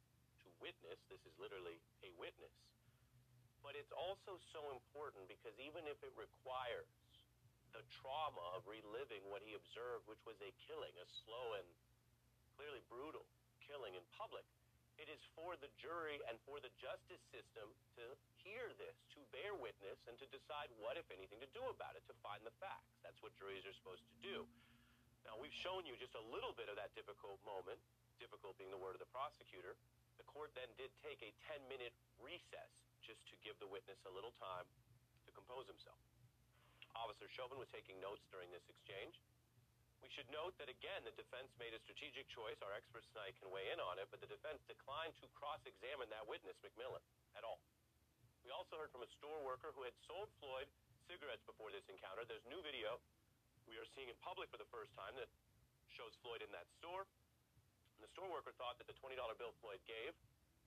to 0.45 0.47
witness. 0.61 1.01
This 1.09 1.21
is 1.25 1.33
literally 1.41 1.81
a 2.05 2.09
witness. 2.17 2.53
But 3.61 3.77
it's 3.77 3.93
also 3.93 4.41
so 4.53 4.73
important 4.73 5.29
because 5.29 5.53
even 5.61 5.85
if 5.85 6.01
it 6.01 6.13
requires 6.17 6.89
the 7.71 7.85
trauma 8.01 8.41
of 8.57 8.65
reliving 8.67 9.23
what 9.29 9.45
he 9.45 9.53
observed, 9.55 10.09
which 10.09 10.21
was 10.25 10.35
a 10.41 10.51
killing, 10.67 10.91
a 10.97 11.07
slow 11.23 11.55
and 11.55 11.67
clearly 12.57 12.81
brutal 12.89 13.23
killing 13.63 13.95
in 13.95 14.03
public, 14.17 14.43
it 14.99 15.07
is 15.07 15.21
for 15.33 15.55
the 15.57 15.71
jury 15.79 16.19
and 16.29 16.37
for 16.45 16.59
the 16.59 16.69
justice 16.77 17.23
system 17.31 17.65
to 17.97 18.05
hear 18.43 18.69
this, 18.77 18.93
to 19.15 19.23
bear 19.33 19.55
witness, 19.57 19.97
and 20.05 20.13
to 20.19 20.27
decide 20.29 20.69
what, 20.77 20.99
if 20.99 21.07
anything, 21.09 21.39
to 21.41 21.49
do 21.55 21.63
about 21.71 21.95
it, 21.95 22.03
to 22.11 22.15
find 22.21 22.43
the 22.43 22.53
facts. 22.61 22.91
That's 23.01 23.17
what 23.23 23.33
juries 23.39 23.65
are 23.65 23.73
supposed 23.73 24.03
to 24.05 24.15
do. 24.21 24.45
Now, 25.25 25.38
we've 25.38 25.53
shown 25.53 25.86
you 25.86 25.93
just 25.97 26.17
a 26.17 26.25
little 26.34 26.53
bit 26.57 26.67
of 26.67 26.75
that 26.77 26.91
difficult 26.97 27.38
moment, 27.45 27.77
difficult 28.17 28.57
being 28.57 28.73
the 28.73 28.81
word 28.81 28.97
of 28.97 29.01
the 29.01 29.12
prosecutor. 29.13 29.77
The 30.17 30.27
court 30.27 30.53
then 30.53 30.69
did 30.77 30.93
take 31.01 31.21
a 31.25 31.31
10 31.49 31.62
minute 31.69 31.93
recess 32.21 32.69
just 33.01 33.25
to 33.34 33.36
give 33.41 33.57
the 33.57 33.69
witness 33.69 33.97
a 34.05 34.12
little 34.13 34.34
time 34.38 34.65
to 35.25 35.31
compose 35.34 35.65
himself. 35.65 35.97
Officer 36.93 37.25
Chauvin 37.31 37.57
was 37.57 37.71
taking 37.71 37.97
notes 38.03 38.21
during 38.29 38.51
this 38.51 38.65
exchange. 38.67 39.17
We 40.01 40.10
should 40.10 40.27
note 40.34 40.57
that 40.57 40.67
again, 40.67 41.05
the 41.05 41.13
defense 41.13 41.53
made 41.62 41.77
a 41.77 41.81
strategic 41.86 42.25
choice. 42.29 42.57
Our 42.65 42.73
experts 42.73 43.05
tonight 43.13 43.38
can 43.38 43.53
weigh 43.53 43.69
in 43.69 43.79
on 43.79 44.01
it, 44.01 44.10
but 44.10 44.19
the 44.19 44.29
defense 44.29 44.60
declined 44.65 45.13
to 45.21 45.29
cross 45.38 45.62
examine 45.63 46.10
that 46.10 46.25
witness, 46.25 46.57
McMillian, 46.65 47.01
at 47.38 47.45
all. 47.45 47.62
We 48.41 48.49
also 48.49 48.81
heard 48.81 48.89
from 48.89 49.05
a 49.05 49.12
store 49.21 49.39
worker 49.45 49.69
who 49.77 49.86
had 49.86 49.93
sold 50.10 50.27
Floyd 50.41 50.65
cigarettes 51.05 51.45
before 51.45 51.69
this 51.69 51.86
encounter. 51.86 52.25
There's 52.25 52.43
new 52.49 52.60
video 52.65 52.97
we 53.71 53.79
are 53.79 53.88
seeing 53.95 54.12
in 54.12 54.19
public 54.19 54.51
for 54.51 54.60
the 54.60 54.67
first 54.67 54.91
time 54.99 55.15
that 55.15 55.31
shows 55.88 56.12
Floyd 56.19 56.43
in 56.43 56.51
that 56.51 56.67
store. 56.75 57.07
And 57.95 58.03
the 58.03 58.12
store 58.12 58.27
worker 58.27 58.51
thought 58.60 58.75
that 58.84 58.88
the 58.91 58.97
$20 58.99 59.15
bill 59.39 59.55
Floyd 59.63 59.79
gave, 59.88 60.12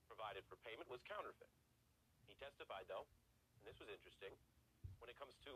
provided 0.09 0.41
for 0.49 0.57
payment, 0.65 0.89
was 0.89 1.05
counterfeit. 1.05 1.53
He 2.25 2.33
testified, 2.41 2.89
though, 2.89 3.05
and 3.61 3.69
this 3.69 3.77
was 3.77 3.93
interesting, 3.93 4.33
when 5.05 5.13
it 5.13 5.21
comes 5.21 5.37
to 5.45 5.53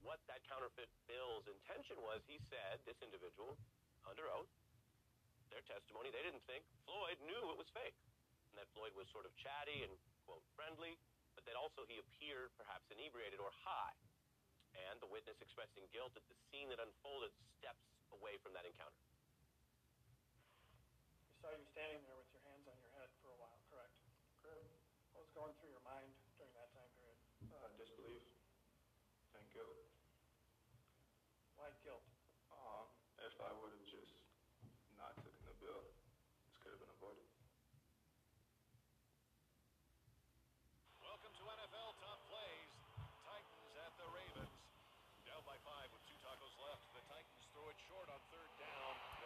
what 0.00 0.16
that 0.32 0.40
counterfeit 0.48 0.88
bill's 1.04 1.44
intention 1.44 2.00
was, 2.00 2.24
he 2.24 2.40
said, 2.48 2.80
this 2.88 2.96
individual, 3.04 3.60
under 4.08 4.24
oath, 4.32 4.48
their 5.52 5.60
testimony, 5.68 6.08
they 6.08 6.24
didn't 6.24 6.44
think 6.48 6.64
Floyd 6.88 7.20
knew 7.28 7.52
it 7.52 7.58
was 7.60 7.68
fake. 7.76 7.96
And 8.48 8.56
that 8.56 8.68
Floyd 8.72 8.96
was 8.96 9.04
sort 9.12 9.28
of 9.28 9.36
chatty 9.36 9.84
and, 9.84 9.92
quote, 10.24 10.40
friendly, 10.56 10.96
but 11.36 11.44
that 11.44 11.58
also 11.58 11.84
he 11.84 12.00
appeared 12.00 12.48
perhaps 12.56 12.88
inebriated 12.88 13.44
or 13.44 13.52
high. 13.60 13.92
And 14.86 15.02
the 15.02 15.10
witness 15.10 15.42
expressing 15.42 15.86
guilt 15.90 16.14
at 16.14 16.26
the 16.30 16.38
scene 16.48 16.70
that 16.70 16.78
unfolded 16.78 17.34
steps 17.58 17.82
away 18.14 18.38
from 18.42 18.54
that 18.54 18.66
encounter. 18.66 19.02
you 21.26 21.34
saw 21.42 21.50
you 21.54 21.66
standing 21.70 22.02
there 22.06 22.18
with 22.18 22.30
your 22.34 22.42
hands 22.50 22.66
on 22.66 22.78
your 22.82 22.90
head 22.98 23.10
for 23.22 23.30
a 23.30 23.38
while, 23.38 23.58
correct? 23.70 23.94
What 25.14 25.22
was 25.22 25.34
going 25.34 25.54
through 25.58 25.70
your 25.70 25.82
mind 25.86 26.17